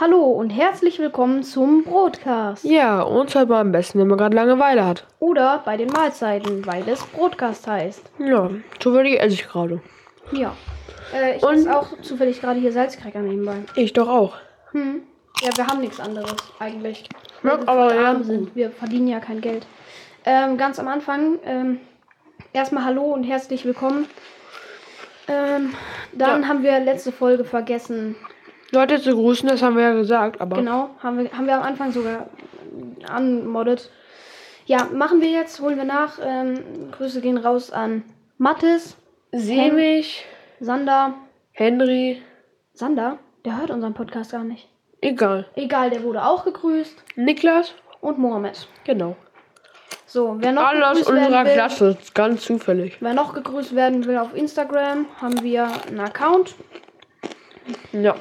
[0.00, 2.64] Hallo und herzlich willkommen zum Broadcast.
[2.64, 5.06] Ja, uns halt mal am besten, wenn man gerade Langeweile hat.
[5.18, 8.10] Oder bei den Mahlzeiten, weil es Broadcast heißt.
[8.18, 9.82] Ja, zufällig esse ich gerade.
[10.32, 10.56] Ja.
[11.14, 13.56] Äh, ich Und- esse auch zufällig gerade hier Salzcracker nebenbei.
[13.74, 14.36] Ich doch auch.
[14.72, 15.02] Hm.
[15.42, 17.06] Ja, wir haben nichts anderes eigentlich.
[17.42, 18.08] Ja, wir aber ja.
[18.08, 18.56] arm sind.
[18.56, 19.66] Wir verdienen ja kein Geld.
[20.24, 21.78] Ähm, ganz am Anfang, ähm,
[22.54, 24.06] erstmal Hallo und herzlich willkommen.
[25.28, 25.74] Ähm,
[26.12, 26.48] dann Ja.
[26.48, 28.16] haben wir letzte Folge vergessen.
[28.72, 31.62] Leute zu grüßen, das haben wir ja gesagt, aber Genau, haben wir, haben wir am
[31.62, 32.26] Anfang sogar
[33.08, 33.90] anmoddet.
[34.66, 36.18] Ja, machen wir jetzt, holen wir nach.
[36.24, 38.04] Ähm, Grüße gehen raus an
[38.38, 38.96] Mattes,
[39.32, 40.24] Semich,
[40.60, 41.14] Sander.
[41.52, 42.22] Henry,
[42.74, 44.68] Sander, der hört unseren Podcast gar nicht.
[45.02, 45.46] egal.
[45.56, 47.02] Egal, der wurde auch gegrüßt.
[47.16, 48.68] Niklas, Und Mohammed.
[48.84, 49.16] genau.
[50.06, 52.96] So, wer noch Alle aus unserer will, Klasse, ganz zufällig.
[53.00, 56.54] wer noch gegrüßt werden will auf Instagram, haben wir einen Account.
[57.92, 58.14] Ja.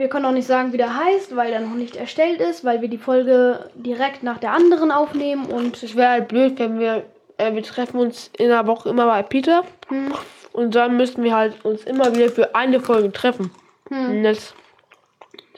[0.00, 2.80] Wir können auch nicht sagen, wie der heißt, weil der noch nicht erstellt ist, weil
[2.80, 7.04] wir die Folge direkt nach der anderen aufnehmen und Es wäre halt blöd, wenn wir,
[7.36, 10.14] äh, wir treffen uns in der Woche immer bei Peter hm,
[10.54, 13.50] und dann müssten wir halt uns immer wieder für eine Folge treffen.
[13.90, 14.54] hm, Und jetzt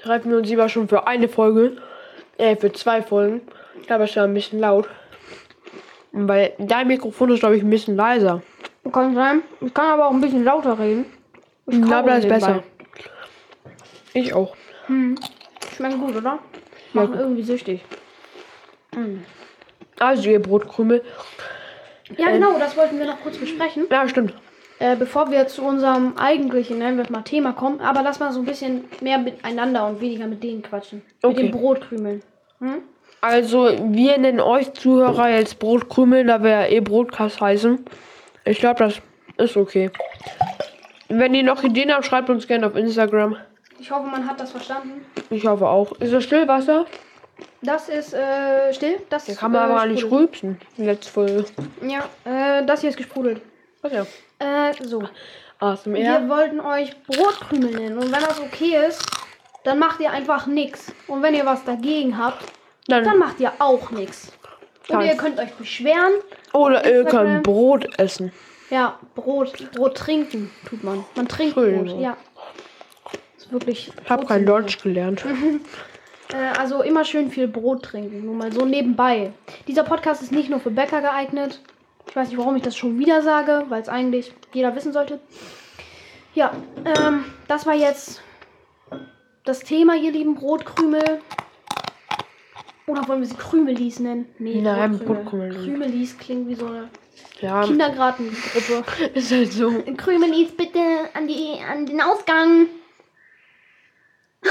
[0.03, 1.77] treffen wir uns lieber schon für eine Folge,
[2.37, 3.43] äh, für zwei Folgen.
[3.81, 4.89] Ich glaube, es ist ja ein bisschen laut.
[6.11, 8.43] Und Weil dein Mikrofon ist, glaube ich, ein bisschen leiser.
[8.91, 9.43] kann sein.
[9.61, 11.07] Ich kann aber auch ein bisschen lauter reden.
[11.69, 12.65] Ich glaube, das ist besser.
[14.15, 14.55] Ich auch.
[14.87, 15.17] Hm.
[15.77, 16.39] Schmecken gut, oder?
[16.93, 17.83] Machen irgendwie süchtig.
[19.99, 21.03] Also, ihr Brotkrümel.
[22.19, 22.35] Ja, Ähm.
[22.35, 23.87] genau, das wollten wir noch kurz besprechen.
[23.91, 24.35] Ja, stimmt.
[24.79, 28.33] Äh, bevor wir zu unserem eigentlichen, nennen wir es mal Thema kommen, aber lass mal
[28.33, 31.03] so ein bisschen mehr miteinander und weniger mit denen quatschen.
[31.23, 31.43] Mit Okay.
[31.45, 32.23] den Brotkrümeln.
[32.59, 32.83] Hm?
[33.21, 37.85] Also, wir nennen euch Zuhörer jetzt Brotkrümel, da wir ja eh Broadcast heißen.
[38.45, 39.01] Ich glaube, das
[39.39, 39.91] ist okay.
[41.09, 43.37] Wenn ihr noch Ideen habt, schreibt uns gerne auf Instagram.
[43.83, 45.05] Ich hoffe, man hat das verstanden.
[45.29, 45.91] Ich hoffe auch.
[45.99, 46.87] Ist das Stillwasser?
[47.63, 49.01] Das ist äh, still.
[49.11, 50.61] Das Da kann man äh, aber nicht rülpsen.
[50.77, 51.45] Letzte Folge.
[51.81, 53.43] Ja, äh, das hier ist gesprudelt.
[53.81, 54.07] Was ja?
[54.39, 55.03] Äh, so.
[55.59, 55.95] ASMR.
[55.97, 57.99] Wir wollten euch Brotkrümel nennen.
[57.99, 59.05] Und wenn das okay ist,
[59.65, 60.93] dann macht ihr einfach nichts.
[61.09, 62.45] Und wenn ihr was dagegen habt,
[62.87, 64.31] Dann, dann macht ihr auch nichts.
[64.91, 66.13] Und ihr könnt euch beschweren.
[66.53, 68.33] oder ihr könnt Brot essen.
[68.71, 71.05] Ja, Brot, Brot trinken tut man.
[71.17, 71.87] Man trinkt Entschuldigung.
[71.89, 72.17] Brot, ja.
[73.53, 73.93] Wirklich.
[74.03, 74.47] Ich habe kein.
[74.47, 75.25] Deutsch gelernt.
[76.33, 79.35] Äh, also immer schön viel Brot trinken, nur mal so nebenbei.
[79.69, 81.61] Dieser Podcast ist nicht nur für Bäcker geeignet.
[82.09, 85.21] Ich weiß nicht, warum ich das schon wieder sage, weil es eigentlich jeder wissen sollte.
[86.35, 86.53] Ja,
[86.87, 88.23] ähm, das war jetzt
[89.45, 91.21] das Thema, ihr lieben Brotkrümel.
[92.87, 94.27] Oder wollen wir sie Krümelis nennen?
[94.39, 94.99] Nee, Nein.
[94.99, 95.53] Brotkrümel.
[95.55, 96.89] Krümelis klingt wie so eine
[97.41, 98.85] Ja, Kindergartengruppe.
[99.15, 99.71] ist halt so.
[99.97, 100.81] Krümelis bitte
[101.15, 102.69] an, die, an den Ausgang.
[104.45, 104.51] Ja,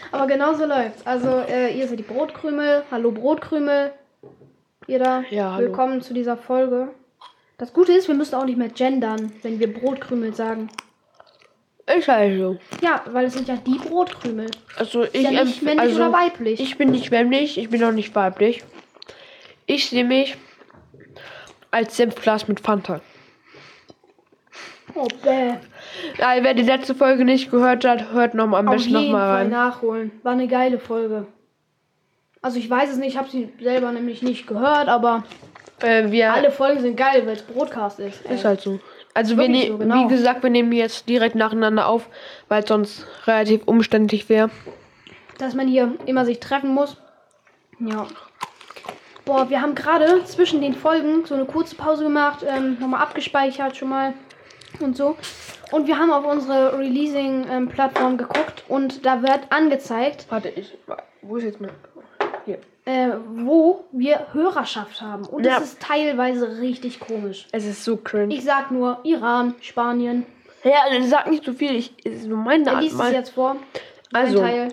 [0.12, 1.06] aber genau so läuft's.
[1.06, 2.84] Also, äh, ihr seid die Brotkrümel.
[2.90, 3.92] Hallo Brotkrümel.
[4.86, 5.24] Ihr da.
[5.30, 5.68] Ja, hallo.
[5.68, 6.88] Willkommen zu dieser Folge.
[7.58, 10.68] Das Gute ist, wir müssen auch nicht mehr gendern, wenn wir Brotkrümel sagen.
[11.96, 12.58] Ist halt so.
[12.80, 14.50] Ja, weil es sind ja die Brotkrümel.
[14.76, 16.60] Also ich, ja nicht empf- männlich also, oder weiblich.
[16.60, 18.62] ich bin nicht männlich, ich bin auch nicht weiblich.
[19.66, 20.36] Ich sehe mich
[21.70, 23.00] als Senfglas mit Fanta.
[24.94, 25.54] oh, bäh.
[26.18, 29.02] Ja, wer die letzte Folge nicht gehört hat, hört noch mal am Auf besten noch
[29.08, 29.50] mal Fall rein.
[29.50, 30.10] nachholen.
[30.22, 31.26] War eine geile Folge.
[32.40, 35.24] Also ich weiß es nicht, ich habe sie selber nämlich nicht gehört, aber
[35.80, 38.20] Äh, wir alle Folgen sind geil, weil es Broadcast ist.
[38.22, 38.38] ist Ey.
[38.38, 38.80] halt so.
[39.14, 40.04] Also wir ne so, genau.
[40.04, 42.08] wie gesagt, wir nehmen jetzt direkt nacheinander auf,
[42.48, 44.50] weil es sonst relativ umständlich wäre.
[45.38, 46.96] Dass man hier immer sich treffen muss.
[47.80, 48.06] Ja.
[49.24, 53.76] Boah, wir haben gerade zwischen den Folgen so eine kurze Pause gemacht, ähm, nochmal abgespeichert
[53.76, 54.14] schon mal
[54.80, 55.16] und so.
[55.70, 60.76] Und wir haben auf unsere Releasing-Plattform geguckt und da wird angezeigt, Warte, ich
[61.22, 61.70] wo ist jetzt mein
[62.44, 62.58] hier.
[62.84, 65.24] äh, wo wir Hörerschaft haben.
[65.26, 65.58] Und das Ja.
[65.60, 67.46] ist teilweise richtig komisch.
[67.52, 68.34] Es ist so cringe.
[68.34, 70.26] Ich sag nur Iran, Spanien.
[70.64, 71.74] ja, also sag nicht so viel.
[71.76, 73.56] Ich ist so meine Art liest es jetzt vor.
[74.12, 74.68] Also, Teil.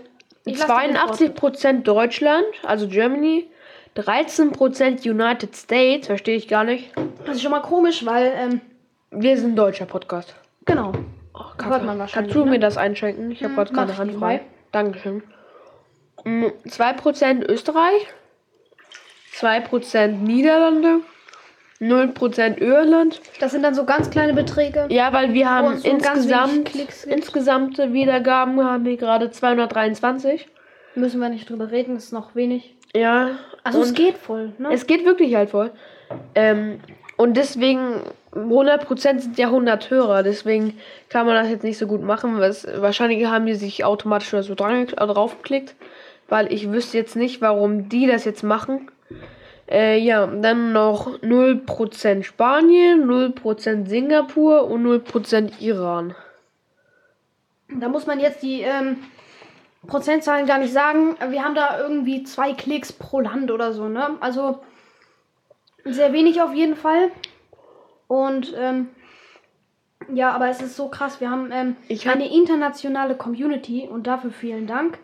[0.45, 3.47] Ich lass dir den 82% Deutschland, also Germany.
[3.95, 6.91] 13% United States, verstehe ich gar nicht.
[7.25, 8.61] Das ist schon mal komisch, weil, ähm,
[9.11, 10.35] Wir sind ein deutscher Podcast.
[10.65, 10.93] genau.
[11.33, 12.51] Oh, Hört man wahrscheinlich, Kannst du ne?
[12.51, 13.31] mir das einschenken?
[13.31, 14.41] Ich habe Hm, gerade keine Hand frei.
[14.71, 15.23] Dankeschön.
[16.25, 18.07] Mm, 2% Österreich.
[19.35, 21.01] 2% Niederlande.
[21.79, 23.21] 0% Irland.
[23.39, 24.87] Das sind dann so ganz kleine Beträge.
[24.89, 26.71] Ja, weil wir haben so insgesamt,
[27.05, 30.47] insgesamte Wiedergaben haben wir gerade 223.
[30.95, 32.75] Müssen wir nicht drüber reden, ist noch wenig.
[32.93, 33.37] Ja.
[33.63, 34.69] Also es geht voll, ne?
[34.73, 35.71] Es geht wirklich halt voll.
[36.35, 36.81] Ähm,
[37.19, 37.99] Und deswegen,
[38.31, 40.23] 100% sind ja 100 Hörer.
[40.23, 40.79] Deswegen
[41.09, 42.39] kann man das jetzt nicht so gut machen.
[42.39, 45.75] Was, wahrscheinlich haben die sich automatisch oder so dran, äh, draufgeklickt.
[46.29, 48.89] Weil ich wüsste jetzt nicht, warum die das jetzt machen.
[49.69, 56.15] Äh, ja, dann noch 0% Spanien, 0% Singapur und 0% Iran.
[57.67, 58.95] Da muss man jetzt die ähm,
[59.85, 61.17] Prozentzahlen gar nicht sagen.
[61.27, 64.11] Wir haben da irgendwie zwei Klicks pro Land oder so, ne?
[64.21, 64.61] Also
[65.85, 67.09] sehr wenig auf jeden Fall.
[68.07, 68.89] Und ähm,
[70.13, 71.19] ja, aber es ist so krass.
[71.21, 74.97] Wir haben ähm, Ich hab- eine internationale Community und dafür vielen Dank.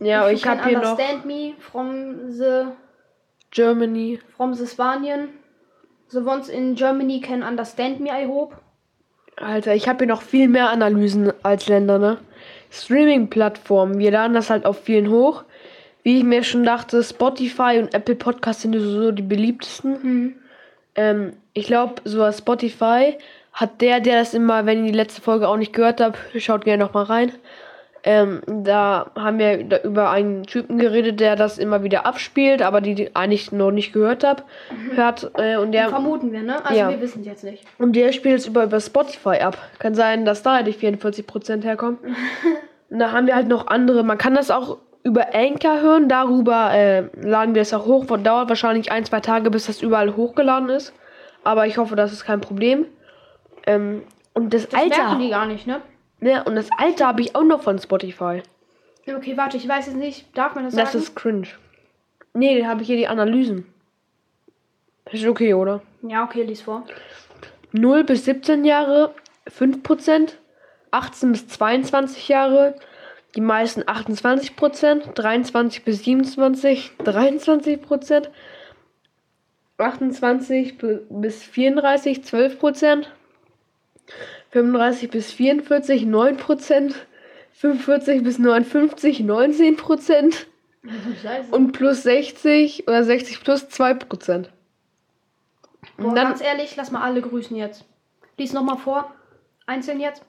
[0.00, 2.66] Ja, ich you habe hier noch understand me from the
[3.50, 4.18] Germany.
[4.36, 5.28] from the Spanien.
[6.08, 8.56] The ones in Germany can understand me, I hope.
[9.36, 12.18] Alter, ich habe hier noch viel mehr Analysen als Länder, ne?
[12.70, 15.44] Streaming-Plattformen, wir laden das halt auf vielen hoch.
[16.02, 20.02] Wie ich mir schon dachte, Spotify und Apple Podcasts sind so die beliebtesten.
[20.02, 20.34] Hm.
[20.94, 23.16] Ähm, ich glaube, so als Spotify
[23.52, 26.64] hat der, der das immer, wenn ihr die letzte Folge auch nicht gehört habt, schaut
[26.64, 27.32] gerne noch mal rein.
[28.02, 32.80] Ähm, da haben wir da über einen Typen geredet, der das immer wieder abspielt, aber
[32.80, 34.44] die, die eigentlich noch nicht gehört hab,
[34.94, 35.30] hört.
[35.36, 36.64] Äh, und der Vermuten wir, ne?
[36.64, 36.88] Also Ja.
[36.88, 37.62] wir wissen es jetzt nicht.
[37.78, 39.58] und der spielt es über, über Spotify ab.
[39.78, 41.98] Kann sein, dass da die 44% herkommen.
[42.88, 44.02] Und da haben wir halt noch andere.
[44.02, 46.08] Man kann das auch über Anchor hören.
[46.08, 48.06] Darüber äh, laden wir es auch hoch.
[48.06, 50.92] Dauert wahrscheinlich ein, zwei Tage, bis das überall hochgeladen ist.
[51.44, 52.86] Aber ich hoffe, das ist kein Problem.
[53.66, 54.02] Ähm,
[54.34, 55.18] und das, Das merken Alter.
[55.18, 55.80] die gar nicht, ne?
[56.20, 58.42] Ne, und das Alter habe ich auch noch von Spotify.
[59.06, 60.36] Okay, warte, ich weiß jetzt nicht.
[60.36, 61.02] Darf man das, Das sagen?
[61.02, 61.48] ist cringe.
[62.34, 63.66] Nee, da habe ich hier die Analysen.
[65.06, 65.80] Das ist okay, oder?
[66.02, 66.84] ja, okay, lies vor.
[67.72, 69.14] 0 bis 17 Jahre
[69.48, 70.34] 5%,
[70.90, 72.74] 18 bis 22 Jahre,
[73.36, 78.28] die meisten 28%, 23 bis 27, 23%,
[79.78, 83.06] 28 bi- bis 34, 12%,
[84.50, 86.94] 35 bis 44, 9%,
[87.52, 90.46] 45 bis 59, 19%
[91.22, 91.50] Scheiße.
[91.52, 94.48] und plus 60 oder 60 plus 2%.
[95.96, 97.84] Boah, Und dann ganz ehrlich, lass mal alle grüßen jetzt.
[98.38, 99.14] Lies nochmal vor.
[99.66, 100.22] Einzeln jetzt.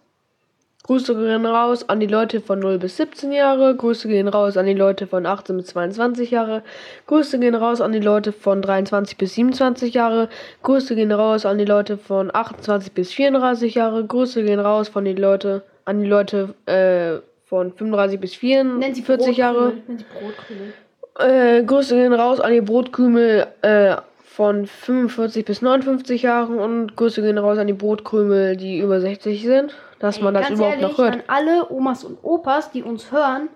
[0.83, 3.75] Grüße gehen raus an die Leute von 0 bis 17 Jahre.
[3.75, 6.63] Grüße gehen raus an die Leute von 18 bis 22 Jahre.
[7.05, 10.27] Grüße gehen raus an die Leute von 23 bis 27 Jahre.
[10.63, 14.05] Grüße gehen raus an die Leute von 28 bis 34 Jahre.
[14.05, 19.03] Grüße gehen raus von die Leute an die Leute äh, von 35 bis Nenn sie
[19.03, 19.73] 44 Jahre.
[19.73, 20.05] Brotkrümel.
[20.19, 21.59] Brotkrümel.
[21.59, 27.21] Äh, Grüße gehen raus an die Brotkümel äh, von 45 bis 59 Jahren und Grüße
[27.21, 30.91] gehen raus an die Brotkrümel, die über 60 sind, dass Ey, man das überhaupt ehrlich,
[30.91, 31.13] noch hört.
[31.13, 33.49] An alle Omas und Opas, die uns hören,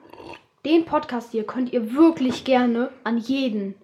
[0.66, 3.76] den Podcast hier könnt ihr wirklich gerne an jeden.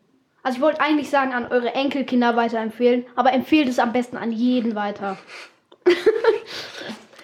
[0.43, 4.31] Also ich wollte eigentlich sagen, an eure Enkelkinder weiterempfehlen, aber empfehlt es am besten an
[4.31, 5.17] jeden weiter.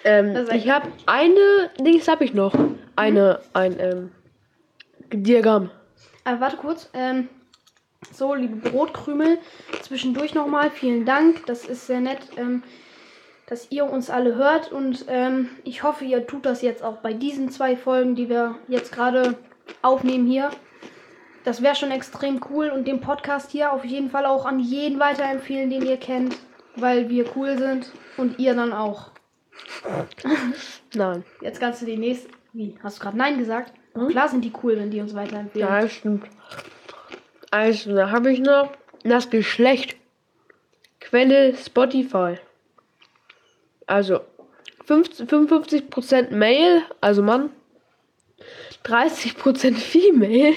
[0.04, 2.54] Ähm, ich habe eine, Dings habe ich noch.
[2.96, 4.12] Eine, ein ähm,
[5.12, 5.70] Diagramm.
[6.24, 6.88] Aber warte kurz.
[6.94, 7.28] Ähm,
[8.12, 9.38] so, liebe Brotkrümel,
[9.82, 11.44] zwischendurch nochmal vielen Dank.
[11.46, 12.62] Das ist sehr nett, ähm,
[13.48, 14.70] dass ihr uns alle hört.
[14.70, 18.56] Und ähm, ich hoffe, ihr tut das jetzt auch bei diesen zwei Folgen, die wir
[18.68, 19.36] jetzt gerade
[19.82, 20.50] aufnehmen hier.
[21.44, 22.68] Das wäre schon extrem cool.
[22.68, 26.36] Und den Podcast hier auf jeden Fall auch an jeden weiterempfehlen, den ihr kennt.
[26.76, 27.90] Weil wir cool sind.
[28.16, 29.10] Und ihr dann auch.
[30.94, 31.24] Nein.
[31.40, 32.28] Jetzt kannst du die nächste.
[32.52, 32.76] Wie?
[32.82, 33.72] Hast du gerade Nein gesagt?
[33.94, 34.08] Hm?
[34.08, 35.68] Klar sind die cool, wenn die uns weiterempfehlen.
[35.68, 36.26] Ja, stimmt.
[37.50, 38.70] Also, da habe ich noch
[39.04, 39.96] das Geschlecht.
[41.00, 42.36] Quelle Spotify.
[43.88, 44.20] Also,
[44.84, 47.50] 50, 55% Male, also Mann.
[48.84, 50.54] 30% Female.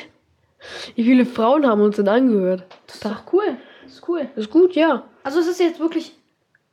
[0.96, 2.66] Wie viele Frauen haben uns denn angehört?
[2.86, 3.58] Das ist doch cool.
[3.84, 4.30] Das ist cool.
[4.36, 5.04] Das ist gut, ja.
[5.24, 6.16] Also es ist jetzt wirklich.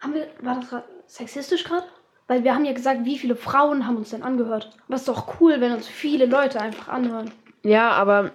[0.00, 0.28] Haben wir.
[0.40, 1.86] War das gerade sexistisch gerade?
[2.26, 4.70] Weil wir haben ja gesagt, wie viele Frauen haben uns denn angehört.
[4.86, 7.30] Aber es ist doch cool, wenn uns viele Leute einfach anhören.
[7.62, 8.32] Ja, aber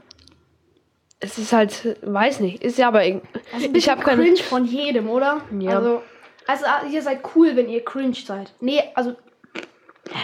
[1.20, 5.10] es ist halt, weiß nicht, ist ja aber Also ich habe keine cringe von jedem,
[5.10, 5.42] oder?
[5.60, 5.77] Ja.
[5.77, 6.01] Also,
[6.47, 8.51] also ah, ihr seid cool, wenn ihr cringe seid.
[8.59, 9.15] Nee, also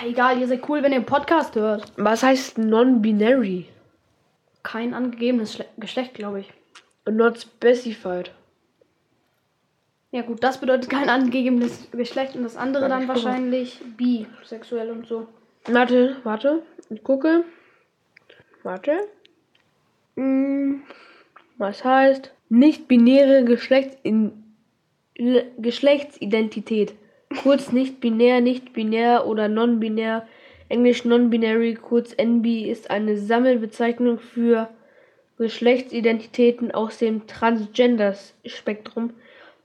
[0.06, 1.92] egal, ihr seid cool, wenn ihr einen Podcast hört.
[1.98, 3.68] Was heißt non-binary?
[4.64, 6.54] Kein angegebenes Schle Geschlecht, glaube ich.
[7.10, 8.32] Not specified.
[10.12, 15.08] Ja gut, das bedeutet kein angegebenes Geschlecht und das andere Warte, dann wahrscheinlich bisexuell und
[15.08, 15.28] so.
[15.66, 17.44] Warte, warte, ich gucke.
[18.64, 19.08] Warte.
[20.16, 20.82] Hm,
[21.58, 24.49] Was heißt nicht-binäre Geschlechtsin
[25.20, 26.94] Le- Geschlechtsidentität?
[27.44, 30.26] Kurz nicht-binär, nicht-binär oder non-binär.
[30.70, 34.70] Englisch non-binary, kurz NB, ist eine Sammelbezeichnung für
[35.38, 39.12] Geschlechtsidentitäten aus dem Transgender-Spektrum.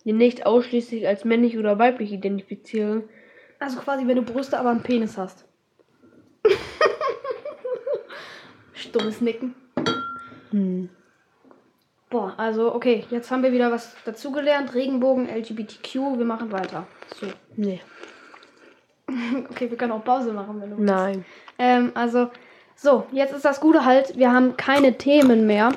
[0.04, 3.04] die nicht ausschließlich als männlich oder weiblich identifizieren.
[3.58, 5.46] Also quasi, wenn du Brüste, aber einen Penis hast.
[8.75, 9.54] Stummes Nicken.
[10.50, 10.90] Hm.
[12.14, 14.73] Boah, also okay, jetzt haben wir wieder was dazugelernt.
[14.73, 16.87] Regenbogen, LGBTQ, wir machen weiter.
[17.21, 17.26] So.
[17.56, 17.80] Nee.
[19.50, 20.92] Okay, wir können auch Pause machen, wenn du willst.
[20.94, 21.25] Nein.
[21.59, 22.30] Ähm, also,
[22.76, 25.71] so, jetzt ist das Gute halt, wir haben keine Themen mehr.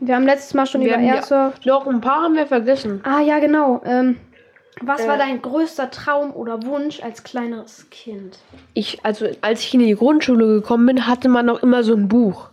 [0.00, 1.66] Wir haben letztes Mal schon Wir über haben ja- Airsoft.
[1.68, 3.02] Doch, ein paar haben wir vergessen.
[3.04, 3.82] Ah, ja, genau.
[3.84, 4.16] Ähm,
[4.80, 5.18] was war Äh.
[5.18, 8.38] dein größter Traum oder Wunsch als kleineres Kind?
[8.72, 12.08] Ich, also als ich in die Grundschule gekommen bin, hatte man noch immer so ein
[12.08, 12.48] Buch.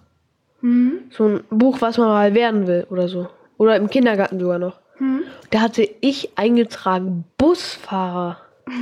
[0.62, 1.00] Hm?
[1.12, 3.28] So ein Buch, was man mal werden will oder so.
[3.58, 4.80] Oder im Kindergarten sogar noch.
[4.98, 5.22] Hm?
[5.52, 8.38] Da hatte ich eingetragen Busfahrer.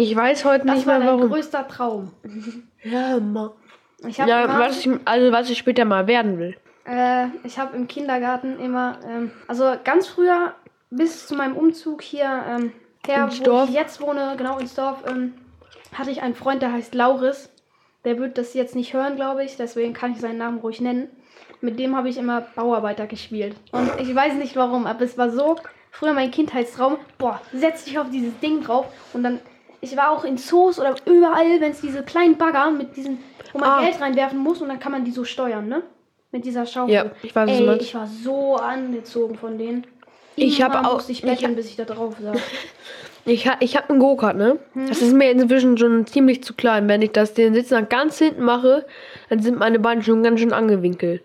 [0.00, 1.28] Ich weiß heute Das nicht war mehr warum.
[1.28, 2.12] größter Traum.
[2.84, 3.52] Ja, ma.
[4.06, 6.56] Ich habe ja immer, was ich, also was ich später mal werden will.
[6.84, 10.54] äh, ich hab im Kindergarten immer, ähm, also ganz früher
[10.90, 12.72] bis zu meinem Umzug hier ähm,
[13.04, 13.68] her, Ins wo Dorf?
[13.70, 15.34] ich jetzt wohne, genau ins Dorf, ähm,
[15.92, 17.50] hatte ich einen Freund, der heißt Lauris.
[18.08, 21.08] Der wird das jetzt nicht hören, glaube ich, deswegen kann ich seinen Namen ruhig nennen.
[21.60, 23.54] Mit dem habe ich immer Bauarbeiter gespielt.
[23.70, 25.56] Und ich weiß nicht warum, aber es war so
[25.90, 26.96] früher mein Kindheitstraum.
[27.18, 29.40] Boah, setz dich auf dieses Ding drauf und dann.
[29.82, 33.18] Ich war auch in Zoos oder überall, wenn es diese kleinen Bagger mit diesen,
[33.52, 33.80] wo man Ah.
[33.82, 35.82] Geld reinwerfen muss und dann kann man die so steuern, ne?
[36.32, 36.94] Mit dieser Schaufel.
[36.94, 39.86] Ja, ich weiß, Ey, ich war so angezogen von denen.
[40.34, 42.38] Ich hab Immer auch- ich betteln, bis ich da drauf saß.
[43.24, 44.58] Ich, ha, ich habe einen Go-Kart, ne?
[44.72, 44.88] Hm.
[44.88, 46.88] Das ist mir inzwischen schon ziemlich zu klein.
[46.88, 48.86] Wenn ich das den Sitz nach ganz hinten mache,
[49.28, 51.22] dann sind meine Beine schon ganz schön angewinkelt.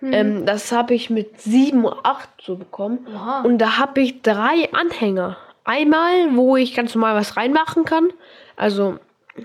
[0.00, 0.12] Hm.
[0.12, 3.06] Ähm, das habe ich mit 7, 8 so bekommen.
[3.14, 3.42] Oha.
[3.42, 5.36] Und da habe ich drei Anhänger.
[5.64, 8.10] Einmal, wo ich ganz normal was reinmachen kann.
[8.56, 8.98] Also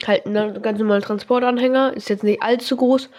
[0.08, 1.94] halt ein ganz normaler Transportanhänger.
[1.96, 3.10] Ist jetzt nicht allzu groß.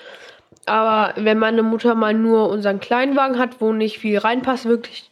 [0.66, 5.10] Aber wenn meine Mutter mal nur unseren Kleinwagen hat, wo nicht viel reinpasst, wirklich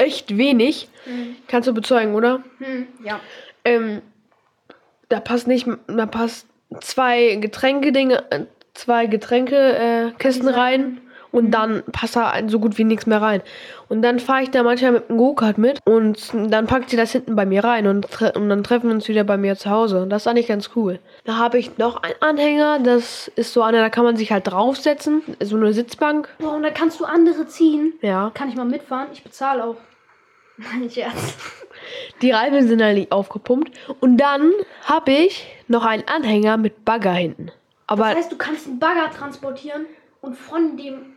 [0.00, 0.88] echt wenig.
[1.04, 1.36] Hm.
[1.48, 2.42] Kannst du bezeugen, oder?
[2.58, 3.20] Hm, ja.
[3.64, 4.02] Ähm,
[5.08, 6.46] da passt nicht, da passt
[6.80, 11.00] zwei Getränke-Dinge, äh, zwei Getränke-Kisten äh, rein
[11.32, 13.42] und dann passt da so gut wie nichts mehr rein.
[13.88, 17.12] Und dann fahre ich da manchmal mit dem Go-Kart mit und dann packt sie das
[17.12, 20.06] hinten bei mir rein und, und dann treffen wir uns wieder bei mir zu Hause.
[20.08, 20.98] Das ist eigentlich ganz cool.
[21.24, 24.46] Da habe ich noch einen Anhänger, das ist so einer, da kann man sich halt
[24.46, 26.28] draufsetzen, so eine Sitzbank.
[26.38, 27.94] Boah, und da kannst du andere ziehen.
[28.00, 28.30] Ja.
[28.34, 29.08] Kann ich mal mitfahren?
[29.12, 29.76] Ich bezahle auch.
[30.72, 31.36] Nein, Scherz.
[32.22, 33.70] Die Reifen sind nicht aufgepumpt.
[34.00, 34.52] Und dann
[34.84, 37.50] habe ich noch einen Anhänger mit Bagger hinten.
[37.86, 39.86] Aber Das heißt, du kannst einen Bagger transportieren
[40.20, 41.16] und von dem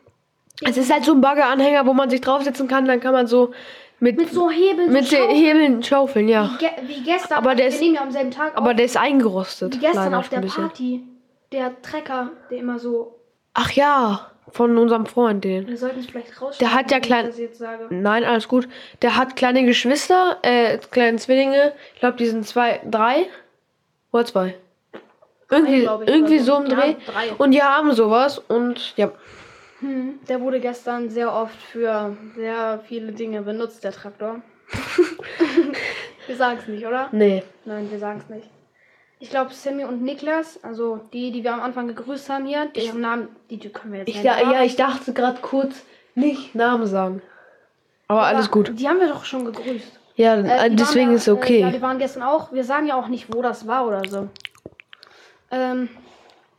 [0.62, 3.54] Es ist halt so ein Baggeranhänger, wo man sich draufsetzen kann, dann kann man so
[4.00, 5.36] mit, mit so Hebeln mit so schaufeln.
[5.38, 6.58] Hebeln schaufeln, ja.
[6.60, 7.38] Ge wie gestern.
[7.38, 8.76] Aber der wir ist- nehmen ja am selben Tag Aber auf.
[8.76, 9.76] der ist eingerostet.
[9.76, 10.42] Wie gestern auf der.
[10.42, 11.04] Party.
[11.52, 13.20] Der Trecker, der immer so.
[13.54, 15.68] Ach ja, von unserem Freund, den.
[15.68, 16.60] Wir sollten es vielleicht rausschneiden.
[16.60, 17.88] Der hat ja wenn ich klein- das jetzt sage.
[17.90, 18.68] Nein, alles gut.
[19.02, 21.74] Der hat kleine Geschwister, äh, kleine Zwillinge.
[21.94, 23.28] Ich glaube, die sind zwei, drei
[24.12, 24.56] oder zwei.
[25.50, 26.96] Irgendwie, ich, irgendwie so im Dreh.
[27.06, 27.32] drei.
[27.38, 29.12] Und die haben sowas und ja.
[29.80, 34.42] Hm, der wurde gestern sehr oft für sehr viele Dinge benutzt, der Traktor.
[36.28, 37.10] wir sagen es nicht, oder?
[37.12, 37.44] Nee.
[37.66, 38.50] Nein, wir sagen es nicht.
[39.24, 43.00] Ich glaube, Sammy und Niklas, also die, die wir am Anfang gegrüßt haben hier, deren
[43.00, 45.82] Namen, die, die können wir jetzt Ich, da, ja, ich dachte gerade kurz
[46.14, 47.22] nicht Namen sagen.
[48.10, 48.78] Aber alles Aber gut.
[48.78, 49.98] Die haben wir doch schon gegrüßt.
[50.18, 51.60] Ja, Äh, die deswegen waren ist okay.
[51.60, 52.52] Äh, ja, die waren gestern auch.
[52.52, 54.28] Wir sagen ja auch nicht, wo das war oder so.
[55.52, 55.88] Ähm,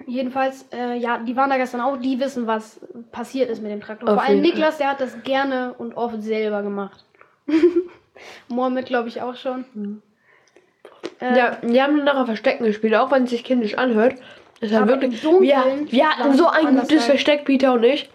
[0.06, 1.98] jedenfalls, äh, ja, die waren da gestern auch.
[1.98, 2.80] Die wissen, was
[3.12, 4.08] passiert ist mit dem Traktor.
[4.08, 4.40] Auf Vor allem.
[4.40, 7.04] Niklas, der hat das gerne und oft selber gemacht.
[8.48, 9.66] Mohammed, glaube ich, auch schon.
[11.20, 14.14] Äh, Ja, die haben nachher Verstecken gespielt, auch wenn es sich kindisch anhört.
[14.60, 15.22] Das ist halt Aber wirklich.
[15.22, 17.00] wir, wir hatten war so ein gutes geil.
[17.00, 18.10] Versteck, Peter und ich.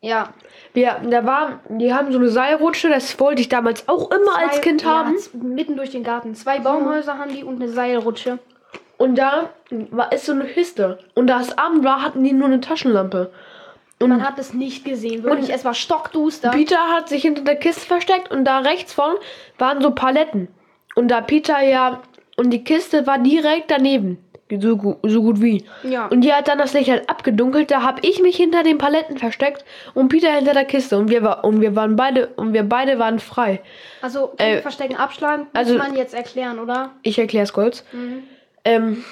[0.00, 0.32] ja.
[0.74, 4.56] Wir, da war, die haben so eine Seilrutsche, das wollte ich damals auch immer als
[4.56, 5.16] Zwei- Kind ja, haben.
[5.32, 6.34] Mitten durch den Garten.
[6.34, 8.38] Zwei Baumhäuser haben die und eine Seilrutsche.
[8.98, 10.98] Und da war ist so eine Kiste.
[11.14, 13.32] Und da es Abend war, hatten die nur eine Taschenlampe.
[14.00, 15.22] Man hat es nicht gesehen.
[15.24, 16.50] Wirklich, Und- es war stockduster.
[16.50, 19.14] Peter hat sich hinter der Kiste versteckt und da rechts von
[19.56, 20.48] waren so Paletten.
[20.94, 22.02] Und da Peter ja.
[22.36, 24.18] Und die Kiste war direkt daneben.
[24.60, 25.64] So, gu- so gut wie.
[25.82, 26.06] Ja.
[26.06, 27.70] Und die hat dann das Licht halt abgedunkelt.
[27.72, 29.64] Da habe ich mich hinter den Paletten versteckt
[29.94, 30.96] und Peter hinter der Kiste.
[30.98, 33.60] Und wir, war, und wir waren beide und wir beide waren frei.
[34.02, 36.90] Also, Äh, Verstecken, abschlagen, muss also- man jetzt erklären, oder?
[37.02, 37.84] Ich erkläre es kurz.
[37.92, 38.22] Mhm.
[38.64, 39.04] Ähm,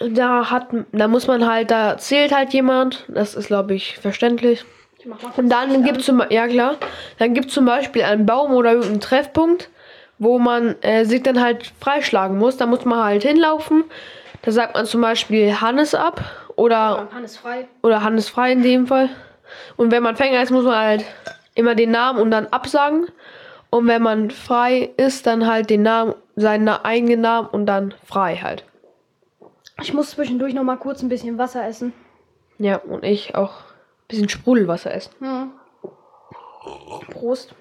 [0.00, 3.04] da hat, da muss man halt, da zählt halt jemand.
[3.08, 4.64] Das ist, glaube ich, verständlich.
[4.98, 6.76] Ich mach mal Und dann gibt es zum ja klar,
[7.18, 9.70] dann gibt zum Beispiel einen Baum oder irgendeinen Treffpunkt,
[10.24, 12.56] wo man äh, sich dann halt freischlagen muss.
[12.56, 13.84] Da muss man halt hinlaufen.
[14.42, 16.20] Da sagt man zum Beispiel Hannes ab
[16.56, 17.68] oder, Hannes frei.
[17.82, 19.10] oder Hannes frei in dem Fall.
[19.76, 21.04] Und wenn man Fänger ist, muss man halt
[21.54, 23.06] immer den Namen und dann absagen.
[23.70, 28.36] Und wenn man frei ist, dann halt den Namen, seinen eigenen Namen und dann frei
[28.36, 28.64] halt.
[29.82, 31.92] Ich muss zwischendurch noch mal kurz ein bisschen Wasser essen.
[32.58, 35.12] Ja, und ich auch ein bisschen Sprudelwasser essen.
[35.18, 35.52] Hm.
[37.10, 37.54] Prost.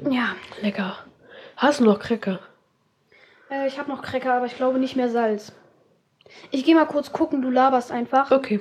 [0.00, 0.98] Ja, Lecker.
[1.56, 2.40] Hast du noch Cracker?
[3.50, 5.52] äh, ich habe noch Cracker, aber ich glaube nicht mehr Salz.
[6.50, 8.30] Ich gehe mal kurz gucken, du laberst einfach.
[8.30, 8.60] Okay.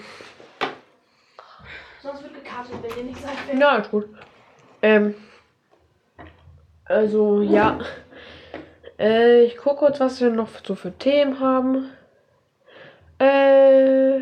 [2.01, 3.59] Sonst wird gekartet, wenn dir nichts einfällt.
[3.59, 4.05] Ja, ist gut.
[4.81, 5.15] Ähm.
[6.85, 7.79] Also, ja.
[8.99, 11.89] Äh, ich gucke kurz, was wir noch so für Themen haben.
[13.19, 14.21] Äh.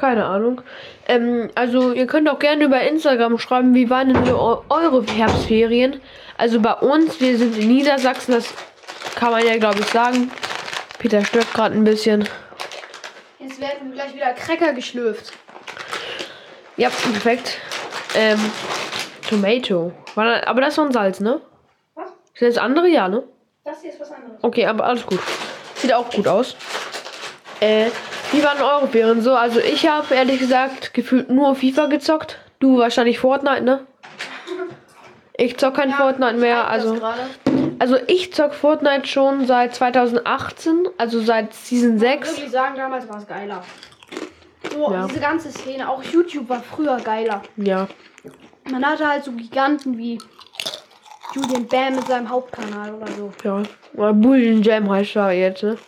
[0.00, 0.62] Keine Ahnung.
[1.08, 5.04] Ähm, also, ihr könnt auch gerne über Instagram schreiben, wie waren denn so eu- eure
[5.04, 6.00] Herbstferien?
[6.38, 8.46] Also, bei uns, wir sind in Niedersachsen, das
[9.14, 10.30] kann man ja, glaube ich, sagen.
[10.98, 12.26] Peter stört gerade ein bisschen.
[13.38, 15.32] Jetzt werden gleich wieder Cracker geschlürft.
[16.78, 17.58] Ja, perfekt.
[18.14, 18.38] Ähm,
[19.28, 19.92] Tomato.
[20.16, 21.42] Aber das war ein Salz, ne?
[21.94, 22.08] Was?
[22.34, 22.88] Sind das andere?
[22.88, 23.22] Ja, ne?
[23.64, 24.38] Das hier ist was anderes.
[24.42, 25.20] Okay, aber alles gut.
[25.74, 26.56] Sieht auch gut aus.
[27.60, 27.90] Äh,
[28.32, 29.34] wie waren eure Ferien so?
[29.34, 32.38] Also ich habe ehrlich gesagt gefühlt nur FIFA gezockt.
[32.58, 33.80] Du wahrscheinlich Fortnite, ne?
[35.36, 36.68] Ich zock kein Fortnite mehr.
[36.68, 36.98] Also,
[37.78, 42.28] also ich zock Fortnite schon seit 2018, also seit Season Ich 6.
[42.36, 43.62] wirklich sagen, damals war es geiler.
[44.70, 45.06] So, Ja.
[45.06, 47.40] diese ganze Szene, auch YouTube war früher geiler.
[47.56, 47.88] Ja.
[48.70, 50.18] Man hatte halt so Giganten wie
[51.34, 53.32] Julian Bam mit seinem Hauptkanal oder so.
[53.42, 53.62] Ja.
[53.94, 55.78] Oder Bullion Jam heißt er jetzt, ne?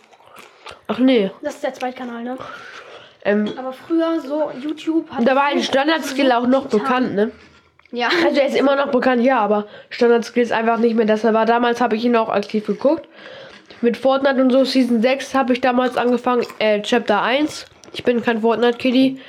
[0.87, 1.31] Ach nee.
[1.41, 2.37] Das ist der Zweitkanal, ne?
[3.25, 5.25] Ähm, Aber früher so YouTube hat.
[5.27, 7.31] da war ein Standard-Skill auch noch bekannt, ne?
[7.91, 8.09] Ja.
[8.25, 11.05] Also er ist immer noch bekannt, ja, aber Standard Skills einfach nicht mehr.
[11.05, 13.07] Das war damals habe ich ihn auch aktiv geguckt.
[13.81, 17.65] Mit Fortnite und so Season 6 habe ich damals angefangen, äh, Chapter 1.
[17.93, 19.19] Ich bin kein Fortnite Kitty.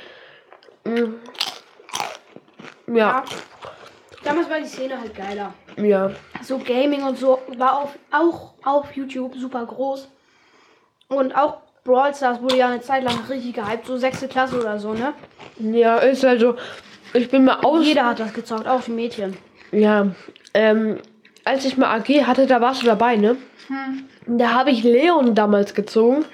[0.83, 1.13] Mm.
[2.95, 3.23] Ja,
[4.23, 5.53] Damals war die Szene halt geiler.
[5.77, 6.11] ja.
[6.41, 10.07] So Gaming und so war auf, auch auf YouTube super groß.
[11.07, 14.79] Und auch Brawl Stars wurde ja eine Zeit lang richtig gehypt, so sechste Klasse oder
[14.79, 15.13] so, ne?
[15.59, 16.55] Ja, ist halt so.
[17.13, 17.85] Ich bin mal aus.
[17.85, 19.37] Jeder hat das gezockt, auch die Mädchen.
[19.71, 20.07] Ja.
[20.53, 20.97] Ähm,
[21.43, 23.37] als ich mal AG hatte, da warst du dabei, ne?
[24.25, 26.25] Da habe ich Leon damals gezogen.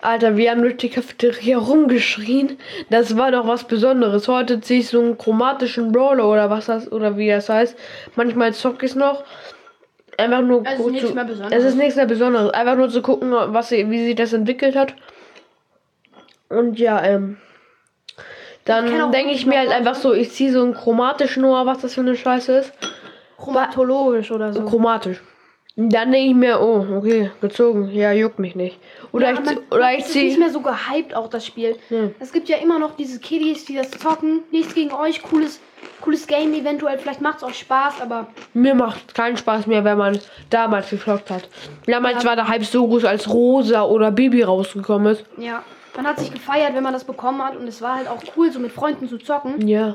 [0.00, 2.58] Alter, wir haben durch die Cafeteria rumgeschrien.
[2.90, 4.28] Das war doch was Besonderes.
[4.28, 7.76] Heute ziehe ich so einen chromatischen Brawler oder was das oder wie das heißt.
[8.14, 9.24] Manchmal zocke ich es noch.
[10.18, 11.18] Einfach nur Also gut nichts zu-.
[11.50, 12.50] Es ist nichts mehr Besonderes.
[12.50, 14.94] Einfach nur zu gucken, was sie, wie sich das entwickelt hat.
[16.48, 17.38] Und ja, ähm.
[18.64, 21.94] Dann denke ich mir halt einfach so, ich ziehe so einen chromatischen oder was das
[21.94, 22.72] für eine Scheiße ist.
[23.36, 24.64] Chromatologisch oder so.
[24.64, 25.20] Chromatisch.
[25.76, 27.90] Dann denke ich mir, oh, okay, gezogen.
[27.90, 28.78] Ja, juckt mich nicht.
[29.10, 30.38] Oder Ja, ich, man- oder ich es ist nicht ziehe.
[30.38, 31.76] mehr so gehypt, auch das Spiel.
[31.90, 32.10] Ja.
[32.20, 34.44] Es gibt ja immer noch diese Kiddies, die das zocken.
[34.52, 35.60] Nichts gegen euch, cooles,
[36.00, 36.96] cooles Game eventuell.
[36.98, 40.16] Vielleicht macht es euch Spaß, aber Mir macht keinen Spaß mehr, wenn man
[40.48, 41.48] damals gezockt hat.
[41.88, 42.28] Damals Ja.
[42.30, 45.24] war der Hype so groß, als Rosa oder Bibi rausgekommen ist.
[45.38, 45.64] ja.
[45.96, 47.56] Man hat sich gefeiert, wenn man das bekommen hat.
[47.56, 49.66] Und es war halt auch cool, so mit Freunden zu zocken.
[49.68, 49.94] Ja.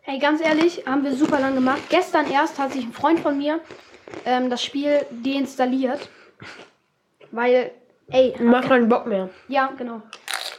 [0.00, 1.82] Hey, ganz ehrlich, haben wir super lang gemacht.
[1.88, 3.60] Gestern erst hat sich ein Freund von mir
[4.24, 6.08] ähm, das Spiel deinstalliert.
[7.30, 7.70] Weil,
[8.10, 9.28] ey, Macht keinen Bock mehr.
[9.48, 10.02] Ja, genau.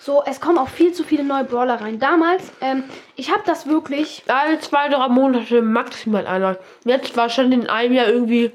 [0.01, 1.99] So, es kommen auch viel zu viele neue Brawler rein.
[1.99, 2.83] Damals, ähm,
[3.15, 4.23] ich habe das wirklich.
[4.27, 6.57] Alle zwei, drei Monate maximal einer.
[6.85, 8.51] Jetzt war schon in einem Jahr irgendwie